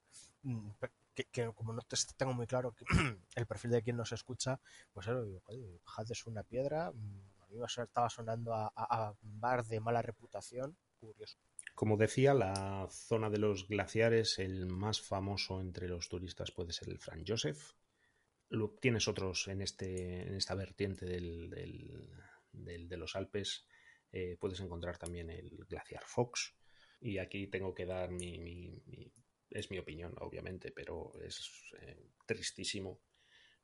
[1.26, 2.76] que, como no te tengo muy claro
[3.36, 4.60] el perfil de quien nos escucha,
[4.94, 5.42] pues eso, digo,
[6.10, 11.38] es una piedra, mm, a mí estaba sonando a, a bar de mala reputación, curioso.
[11.76, 16.90] Como decía, la zona de los glaciares, el más famoso entre los turistas puede ser
[16.90, 17.74] el Frank Joseph.
[18.80, 21.50] tienes otros en, este, en esta vertiente del,
[22.52, 23.66] de los Alpes.
[24.12, 26.56] Eh, puedes encontrar también el glaciar Fox.
[27.00, 28.84] Y aquí tengo que dar mi,
[29.52, 33.02] es mi opinión, obviamente, pero es eh, tristísimo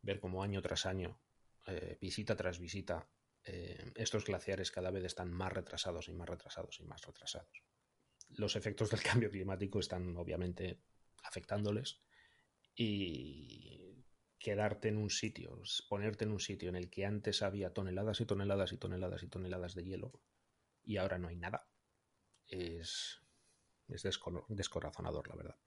[0.01, 1.19] ver cómo año tras año,
[1.67, 3.09] eh, visita tras visita,
[3.95, 7.63] estos glaciares cada vez están más retrasados y más retrasados y más retrasados
[8.29, 10.81] los efectos del cambio climático están obviamente
[11.23, 12.01] afectándoles
[12.75, 14.05] y
[14.39, 18.25] quedarte en un sitio, ponerte en un sitio en el que antes había toneladas y
[18.25, 20.21] toneladas y toneladas y toneladas de hielo
[20.83, 21.67] y ahora no hay nada,
[22.47, 23.21] es,
[23.87, 24.03] es
[24.49, 25.57] descorazonador, la verdad.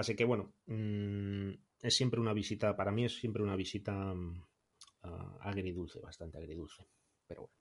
[0.00, 1.50] Así que bueno, mm,
[1.82, 4.46] es siempre una visita, para mí es siempre una visita mm,
[5.40, 6.86] agridulce, bastante agridulce,
[7.26, 7.54] pero bueno.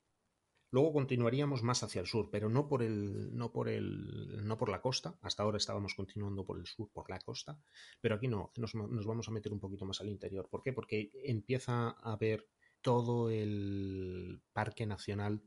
[0.71, 4.69] Luego continuaríamos más hacia el sur, pero no por el, no por el, no por
[4.69, 5.17] la costa.
[5.21, 7.59] Hasta ahora estábamos continuando por el sur, por la costa,
[7.99, 10.47] pero aquí no, nos, vamos a meter un poquito más al interior.
[10.47, 10.71] ¿Por qué?
[10.71, 12.47] Porque empieza a haber
[12.81, 15.43] todo el parque nacional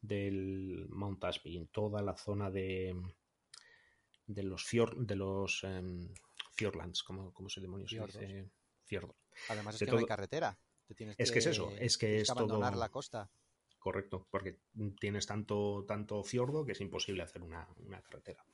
[0.00, 2.96] del Mount Aspin, toda la zona de,
[4.26, 4.66] de los
[4.96, 6.08] de los um,
[6.52, 8.50] fiordlands, como, se demonios dice,
[9.48, 10.58] Además es que no hay carretera.
[11.16, 13.30] es que, es eso, es que es abandonar la costa
[13.82, 14.60] correcto, porque
[15.00, 17.66] tienes tanto, tanto fiordo que es imposible hacer una,
[18.04, 18.46] carretera.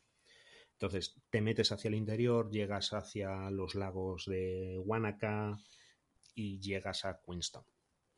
[0.72, 5.58] Entonces, te metes hacia el interior, llegas hacia los lagos de Wanaka
[6.34, 7.66] y llegas a Queenstown.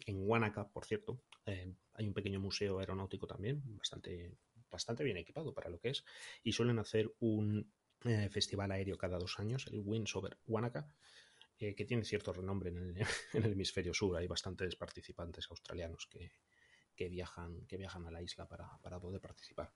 [0.06, 4.36] En Wanaka, por cierto, eh, hay un pequeño museo aeronáutico también, bastante,
[4.70, 6.04] bastante bien equipado para lo que es,
[6.44, 7.72] y suelen hacer un
[8.04, 10.88] eh, festival aéreo cada dos años, el Winds Over Wanaka,
[11.58, 13.06] eh, que tiene cierto renombre en el,
[13.52, 14.16] hemisferio sur.
[14.16, 16.32] Hay bastantes participantes australianos que,
[17.08, 19.74] viajan, que viajan a la isla para, poder participar.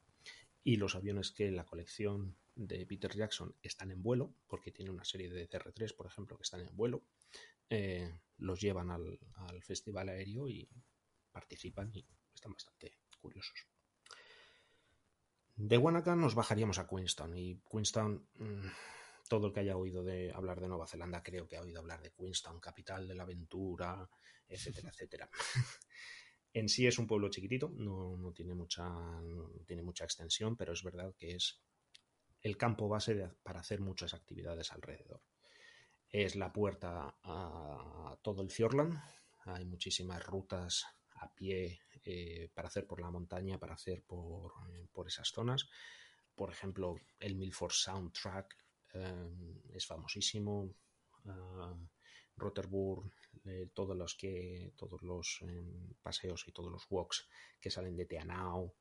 [0.63, 5.05] Y los aviones que la colección de Peter Jackson están en vuelo, porque tiene una
[5.05, 7.05] serie de CR3, por ejemplo, que están en vuelo,
[7.69, 9.19] eh, los llevan al,
[9.63, 10.67] festival aéreo y
[11.31, 13.67] participan y están bastante curiosos.
[15.57, 18.67] De Wanaka nos bajaríamos a Queenstown y Queenstown, mm,
[19.29, 22.03] todo el que haya oído de hablar de Nueva Zelanda creo que ha oído hablar
[22.03, 24.09] de Queenstown, capital de la aventura,
[24.49, 25.31] etcétera, etcétera.
[26.57, 28.89] En sí es un pueblo chiquitito, no, tiene, mucha,
[29.67, 31.61] tiene mucha extensión, pero es verdad que es
[32.43, 35.21] el campo base para hacer muchas actividades alrededor.
[36.09, 38.97] Es la puerta a todo el Fjordland.
[39.47, 40.85] Hay muchísimas rutas
[41.17, 44.53] a pie eh, para hacer por la montaña, para hacer por,
[45.07, 45.69] esas zonas.
[46.35, 48.57] Por ejemplo, el Milford Soundtrack
[48.95, 50.75] eh, es famosísimo.
[51.27, 51.75] Ah,
[52.37, 53.11] Rotterburg,
[53.45, 55.45] eh, todos los que todos los
[56.03, 57.29] paseos y todos los walks
[57.61, 58.75] que salen de Teanau,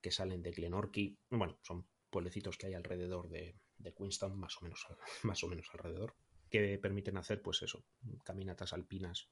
[0.00, 4.62] que salen de Glenorchy, bueno, son pueblecitos que hay alrededor de, de Queenstown, más o
[4.62, 4.86] menos
[5.22, 6.16] más o menos alrededor,
[6.50, 7.84] que permiten hacer pues eso,
[8.24, 9.30] caminatas alpinas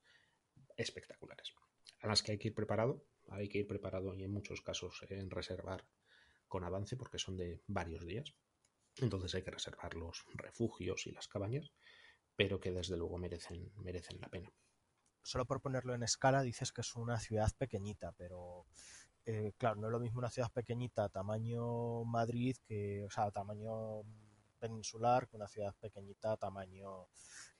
[0.76, 1.52] espectaculares,
[2.00, 5.04] a las que hay que ir preparado, hay que ir preparado y en muchos casos
[5.08, 5.86] en reservar
[6.48, 8.34] con avance porque son de varios días.
[8.98, 11.72] Entonces hay que reservar los refugios y las cabañas
[12.36, 14.52] pero que desde luego merecen, merecen la pena.
[15.22, 18.66] Solo por ponerlo en escala, dices que es una ciudad pequeñita, pero
[19.24, 24.02] eh, claro, no es lo mismo una ciudad pequeñita tamaño Madrid que, o sea, tamaño
[24.56, 27.08] peninsular que una ciudad pequeñita tamaño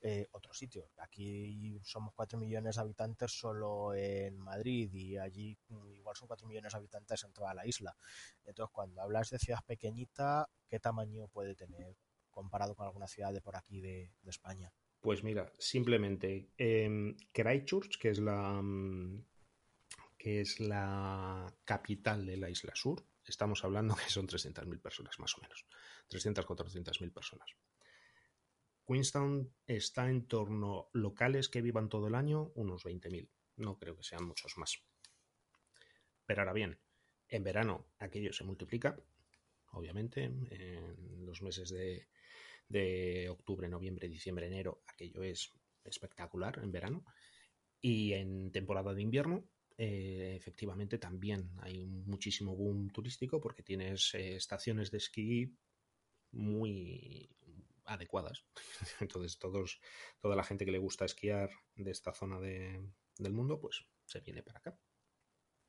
[0.01, 0.90] eh, otro sitio.
[0.98, 6.47] Aquí somos 4 millones de habitantes solo en Madrid y allí mm, igual son 4
[6.47, 7.97] millones de habitantes en toda la isla.
[8.44, 11.97] Entonces, cuando hablas de ciudad pequeñita, ¿qué tamaño puede tener?
[12.36, 14.70] comparado con alguna ciudad de por aquí de, España?
[15.01, 19.24] Pues mira, simplemente eh, que es la mm,
[20.18, 25.35] que es la capital de la isla sur, estamos hablando que son 300.000 personas más
[25.39, 25.64] o menos,
[26.08, 27.50] 300 400.000 personas.
[28.86, 34.04] Queenstown está en torno locales que vivan todo el año unos 20.000, no creo que
[34.04, 34.78] sean muchos más.
[36.24, 36.78] Pero ahora bien,
[37.28, 38.96] en verano aquello se multiplica,
[39.72, 42.08] obviamente, en los meses de,
[42.68, 45.52] de octubre, noviembre, diciembre, enero, aquello es
[45.84, 47.04] espectacular en verano.
[47.80, 49.44] Y en temporada de invierno,
[49.78, 55.54] eh, efectivamente también hay muchísimo boom turístico porque tienes eh, estaciones de esquí
[56.32, 57.30] muy
[57.84, 58.44] adecuadas.
[59.00, 59.80] Entonces, todos,
[60.20, 64.42] toda la gente que le gusta esquiar de esta zona del mundo, pues se viene
[64.42, 64.78] para acá.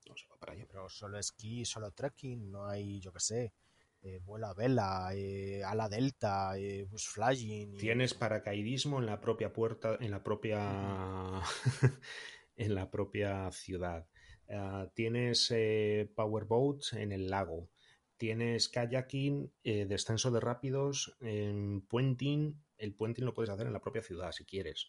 [0.08, 0.66] no se va para allá.
[0.68, 3.54] Pero solo esquí, solo trekking, no hay, yo qué sé,
[4.02, 7.74] eh, vuela a vela, eh, ala delta, eh, bus flying.
[7.74, 11.42] y- Tienes paracaidismo en la propia puerta, en la propia
[12.56, 14.08] en la propia ciudad.
[14.50, 17.70] Ah, tienes eh, powerboats en el lago.
[18.18, 22.64] Tienes kayaking, eh, descenso de rápidos, en puenting.
[22.78, 24.88] El puenting lo puedes hacer en la propia ciudad si quieres.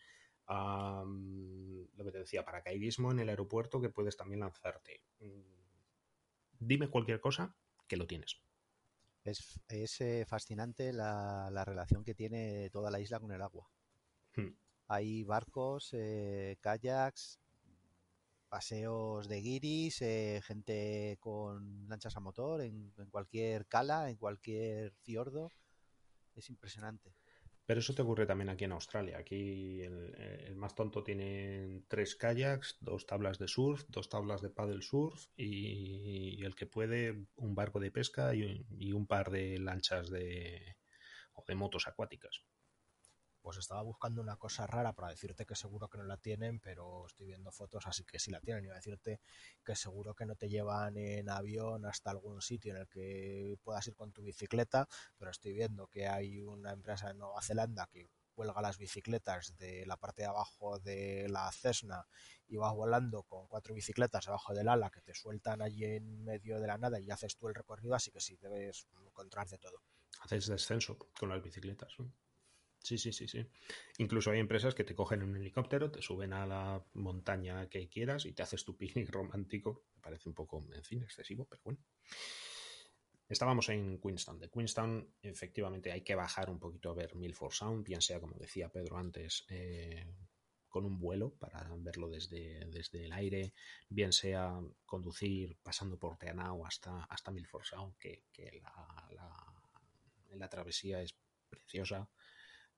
[0.48, 5.02] Lo que te decía, paracaidismo en el aeropuerto que puedes también lanzarte.
[5.20, 5.58] Mm,
[6.60, 7.54] Dime cualquier cosa
[7.86, 8.40] que lo tienes.
[9.24, 13.70] Es, es, eh, fascinante la, la relación que tiene toda la isla con el agua.
[14.34, 14.56] Hmm.
[14.88, 17.38] Hay barcos, eh, kayaks,
[18.48, 25.52] paseos de guiris, eh, gente con lanchas a motor en, cualquier cala, en cualquier fiordo.
[26.34, 27.12] Es impresionante.
[27.66, 29.18] Pero eso te ocurre también aquí en Australia.
[29.18, 34.48] Aquí el, el más tonto tiene tres kayaks, dos tablas de surf, dos tablas de
[34.48, 39.30] paddle surf y, y el que puede un barco de pesca y, y, un par
[39.30, 40.76] de lanchas de
[41.34, 42.42] o de motos acuáticas.
[43.40, 47.06] Pues estaba buscando una cosa rara para decirte que seguro que no la tienen, pero
[47.06, 48.64] estoy viendo fotos, así que sí la tienen.
[48.64, 49.20] Iba a decirte
[49.64, 53.86] que seguro que no te llevan en avión hasta algún sitio en el que puedas
[53.86, 58.08] ir con tu bicicleta, pero estoy viendo que hay una empresa en Nueva Zelanda que
[58.38, 62.06] cuelga las bicicletas de la parte de abajo de la Cessna
[62.46, 66.60] y vas volando con cuatro bicicletas debajo del ala que te sueltan allí en medio
[66.60, 69.82] de la nada y haces tú el recorrido, así que sí, debes encontrar de todo.
[70.20, 71.96] Haces descenso con las bicicletas.
[72.88, 73.46] Sí, sí, sí, sí.
[73.98, 77.86] Incluso hay empresas que te cogen en un helicóptero, te suben a la montaña que
[77.86, 79.84] quieras y te haces tu picnic romántico.
[79.94, 81.80] Me parece un poco, en fin, excesivo, pero bueno.
[83.28, 84.38] Estábamos en Queenstown.
[84.38, 88.38] De Queenstown, efectivamente, hay que bajar un poquito a ver Milford Sound, bien sea, como
[88.38, 90.06] decía Pedro antes, eh,
[90.66, 93.52] con un vuelo para verlo desde, desde el aire,
[93.90, 98.24] bien sea conducir pasando por Teanau hasta, hasta Milford Sound, que,
[98.62, 99.28] la,
[100.30, 101.14] la travesía es
[101.50, 102.08] preciosa.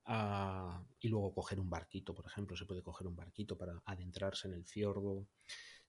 [0.07, 4.47] Uh, y luego coger un barquito, por ejemplo, se puede coger un barquito para adentrarse
[4.47, 5.27] en el fiordo.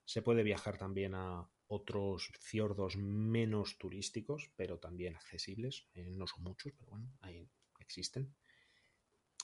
[0.05, 5.87] Se puede viajar también a otros fiordos menos turísticos, pero también accesibles.
[5.93, 7.49] Eh, no son muchos, pero bueno, ahí
[7.79, 8.35] existen.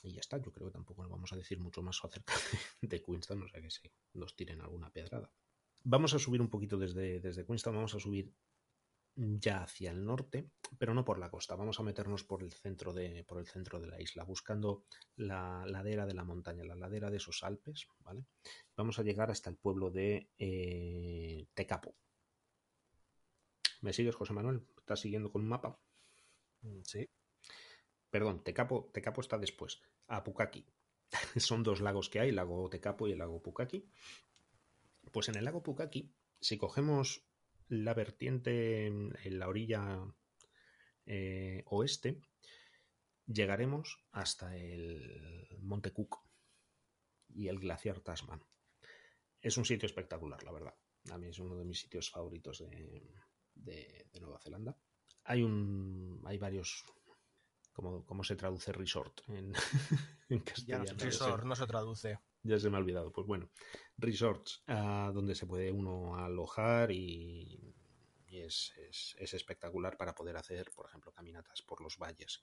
[0.02, 2.34] Y ya está, yo creo que tampoco nos vamos a decir mucho más acerca
[2.80, 5.30] de, de Queenstown, o sea que sí, nos tiren alguna pedrada.
[5.82, 8.32] Vamos a subir un poquito desde, desde Queenstown, vamos a subir
[9.16, 11.56] ya hacia el norte, pero no por la costa.
[11.56, 14.84] Vamos a meternos por el centro de, por el centro de la isla, buscando
[15.16, 18.24] la ladera de la montaña, la ladera de esos Alpes, ¿vale?
[18.76, 21.94] Vamos a llegar hasta el pueblo de eh, Tecapo.
[23.82, 24.66] ¿Me sigues, José Manuel?
[24.78, 25.78] ¿Estás siguiendo con un mapa?
[26.62, 27.08] Mm, Sí.
[28.10, 29.80] Perdón, Tecapo, Tecapo está después.
[30.08, 30.66] A Pukaki.
[31.36, 33.88] Son dos lagos que hay, el lago Tecapo y el lago Pukaki.
[35.12, 37.22] Pues en el lago Pukaki, si cogemos
[37.70, 40.04] la vertiente en la orilla
[41.06, 42.20] eh, oeste,
[43.26, 46.20] llegaremos hasta el Monte Cook
[47.28, 48.44] y el glaciar Tasman.
[49.40, 50.74] Es un sitio espectacular, la verdad.
[51.10, 53.10] A mí es uno de mis sitios favoritos de,
[53.54, 54.76] de, de Nueva Zelanda.
[55.24, 56.84] Hay un, hay varios,
[57.72, 59.52] ¿cómo, cómo se traduce resort en,
[60.28, 60.84] en castellano?
[60.84, 62.18] Ya no, resort no se traduce.
[62.42, 63.12] Ya se me ha olvidado.
[63.12, 63.50] Pues bueno,
[63.98, 67.74] resorts uh, donde se puede uno alojar y,
[68.28, 72.42] es, es, es, espectacular para poder hacer, por ejemplo, caminatas por los valles.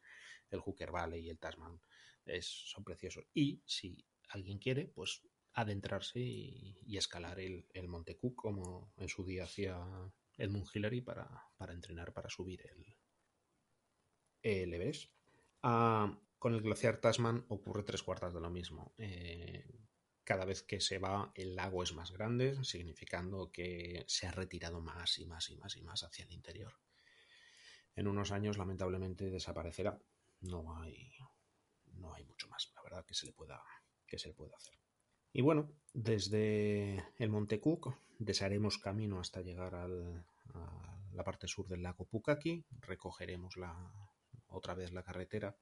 [0.49, 1.79] El Hooker Valley y el Tasman
[2.25, 3.25] es, son preciosos.
[3.33, 9.25] Y si alguien quiere, pues adentrarse y, escalar el, el, Monte Cook, como en su
[9.25, 9.77] día hacía
[10.37, 12.95] Edmund Hillary para, para entrenar para subir el,
[14.43, 15.11] el Everest.
[15.63, 18.93] Uh, con el glaciar Tasman ocurre tres cuartas de lo mismo.
[18.97, 19.65] Eh,
[20.27, 24.81] cada vez que se va el lago es más grande, significando que se ha retirado
[24.81, 26.73] más y más y más y más hacia el interior.
[27.95, 29.97] En unos años, lamentablemente, desaparecerá.
[30.41, 31.13] No hay,
[31.93, 33.63] no hay mucho más, la verdad, que se le pueda,
[34.05, 34.73] que se le pueda hacer.
[35.31, 41.69] Y bueno, desde el Monte Cook desharemos camino hasta llegar al, a la parte sur
[41.69, 43.73] del lago Pukaki, recogeremos la,
[44.47, 45.55] otra vez la carretera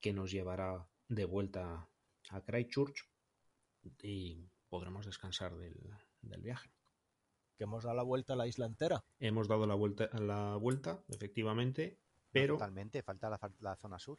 [0.00, 1.88] que nos llevará de vuelta
[2.28, 3.09] a Christchurch
[4.02, 5.74] y podremos descansar del,
[6.22, 6.70] del, viaje.
[7.56, 9.04] Que hemos dado la vuelta a la isla entera.
[9.18, 12.00] Hemos dado la vuelta, la vuelta efectivamente,
[12.30, 12.54] pero...
[12.54, 14.18] No, totalmente, falta la, la, zona sur.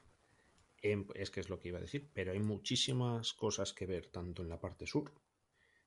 [0.82, 4.42] Es que es lo que iba a decir, pero hay muchísimas cosas que ver tanto
[4.42, 5.14] en la parte sur,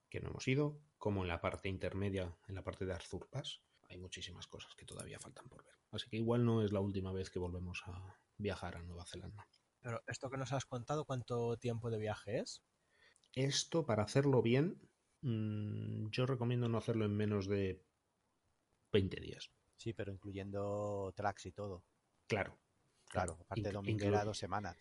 [0.08, 3.60] que no hemos ido, como en la parte intermedia, en la parte de Arthur Pass.
[3.88, 5.74] Hay muchísimas cosas que todavía faltan por ver.
[5.90, 9.46] Así que igual no es la última vez que volvemos a viajar a Nueva Zelanda.
[9.80, 12.62] Pero esto que nos has contado, ¿cuánto tiempo de viaje es?
[13.36, 14.90] Esto, para hacerlo bien,
[15.20, 17.84] mmm, yo recomiendo no hacerlo en menos de
[18.92, 19.52] 20 días.
[19.76, 21.84] Sí, pero incluyendo tracks y todo.
[22.26, 22.52] Claro.
[23.12, 24.76] Claro, Inc- de dominguera, dos semanas.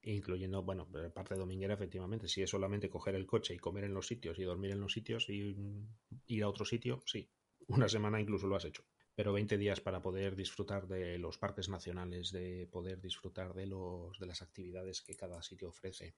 [0.00, 2.28] Incluyendo, bueno, parte dominguera, efectivamente.
[2.28, 4.92] Si es solamente coger el coche y comer en los sitios y dormir en los
[4.92, 5.88] sitios y mm,
[6.26, 7.32] ir a otro sitio, sí.
[7.68, 8.84] Una semana incluso lo has hecho.
[9.14, 14.18] Pero 20 días para poder disfrutar de los parques nacionales, de poder disfrutar de, los,
[14.20, 16.14] de las actividades que cada sitio ofrece.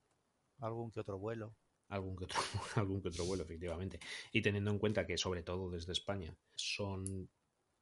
[0.61, 1.57] Algún que otro vuelo.
[1.89, 2.39] Algún que, otro,
[2.77, 3.99] algún que otro vuelo, efectivamente.
[4.33, 7.29] Y teniendo en cuenta que, sobre todo desde España, son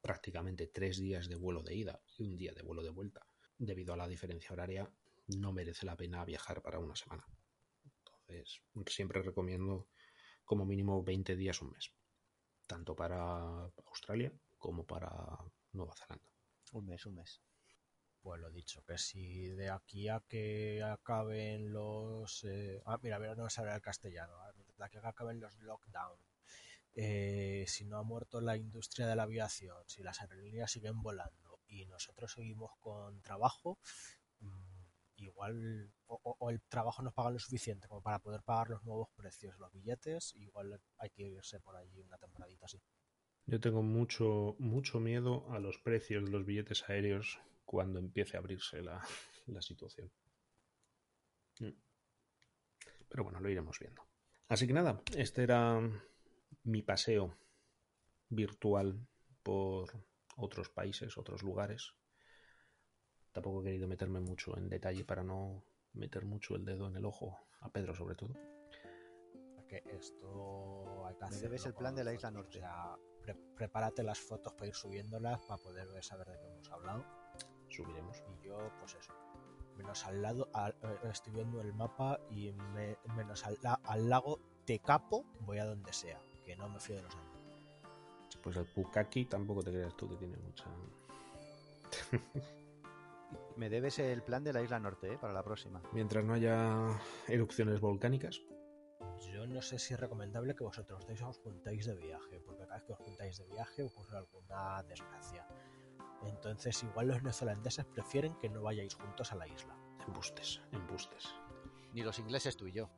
[0.00, 3.26] prácticamente tres días de vuelo de ida y un día de vuelo de vuelta.
[3.59, 4.90] Debido a la diferencia horaria,
[5.26, 7.26] no merece la pena viajar para una semana.
[7.84, 9.88] Entonces, siempre recomiendo
[10.44, 11.92] como mínimo 20 días, un mes.
[12.66, 15.10] Tanto para Australia como para
[15.72, 16.30] Nueva Zelanda.
[16.72, 17.42] Un mes, un mes.
[18.28, 22.44] Pues lo dicho, que si de aquí a que acaben los...
[22.44, 24.34] eh, Ah, mira, a ver, no me sale el castellano.
[24.76, 26.18] De aquí a que acaben los lockdown.
[26.94, 31.60] eh, si no ha muerto la industria de la aviación, si las aerolíneas siguen volando
[31.68, 33.78] y nosotros seguimos con trabajo,
[34.40, 34.84] mm,
[35.16, 39.09] igual o- o el trabajo nos paga lo suficiente como para poder pagar los nuevos
[39.16, 42.80] precios, los billetes, igual hay que irse por allí una temporadita así.
[43.46, 48.40] Yo tengo mucho, mucho miedo a los precios de los billetes aéreos cuando empiece a
[48.40, 48.98] abrirse la,
[49.46, 50.10] la situación.
[51.60, 51.68] Mm.
[53.10, 54.02] Pero bueno, lo iremos viendo.
[54.48, 55.78] Así que nada, este era
[56.64, 57.36] mi paseo
[58.30, 59.06] virtual
[59.42, 59.90] por
[60.36, 61.92] otros países, otros lugares.
[63.32, 65.62] Tampoco he querido meterme mucho en detalle para no
[65.92, 68.34] meter mucho el dedo en el ojo, a Pedro sobre todo.
[69.92, 72.58] esto hay que debes el plan de la isla norte.
[72.58, 76.70] O sea, pre- prepárate las fotos para ir subiéndolas para poder saber de qué hemos
[76.70, 77.17] hablado.
[77.78, 78.22] Subiremos.
[78.42, 79.12] Y yo, pues eso.
[79.76, 84.40] Menos al lado, al- eh, estoy viendo el mapa y me- menos al, al lago
[84.66, 87.38] Tecapo voy a donde sea, que no me fío de los años.
[88.42, 90.64] Pues el Pukaki tampoco te creas tú que tiene mucha...
[93.56, 95.18] Me debes el plan de la isla norte, ¿eh?
[95.18, 95.82] Para la próxima.
[95.92, 96.88] Mientras no haya
[97.26, 98.40] erupciones volcánicas,
[99.32, 102.84] Yo no sé si es recomendable que vosotros os juntáis de viaje, porque cada vez
[102.84, 105.46] que os juntáis de viaje ocurre alguna desgracia.
[106.24, 109.74] Entonces, igual los neozelandeses prefieren que no vayáis juntos a la isla.
[110.06, 111.34] embustes, embustes.
[111.92, 112.88] Ni los ingleses tú y yo.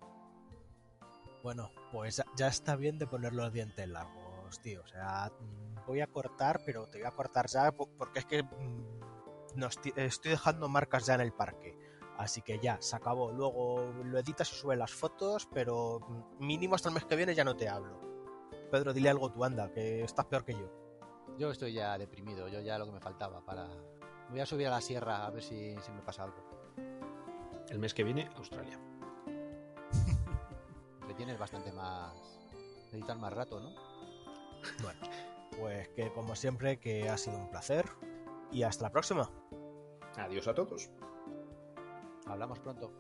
[1.43, 4.83] Bueno, pues ya- está bien de poner los dientes largos, tío.
[4.83, 8.27] O sea, mm, voy a cortar, pero te voy a cortar ya po- porque es
[8.27, 9.01] que mm,
[9.57, 11.77] nos estoy dejando marcas ya en el parque.
[12.19, 13.33] Así que ya, se acabó.
[13.33, 17.35] Luego lo editas y subes las fotos, pero mm, mínimo hasta el mes que viene
[17.35, 17.99] ya no te hablo.
[18.71, 20.71] Pedro, dile algo tú, anda, que estás peor que yo.
[21.41, 23.67] Yo estoy ya deprimido, yo ya lo que me faltaba para...
[24.29, 26.37] Voy a subir a la sierra a ver si, si me pasa algo.
[27.71, 28.79] El mes que viene, Australia.
[31.09, 32.13] Le tienes bastante más...
[32.93, 33.71] Necesitas más rato, ¿no?
[34.83, 35.01] Bueno,
[35.59, 37.87] pues que como siempre, que ha sido un placer.
[38.53, 39.31] Y hasta la próxima.
[40.19, 40.91] Adiós a todos.
[42.27, 42.93] Hablamos pronto.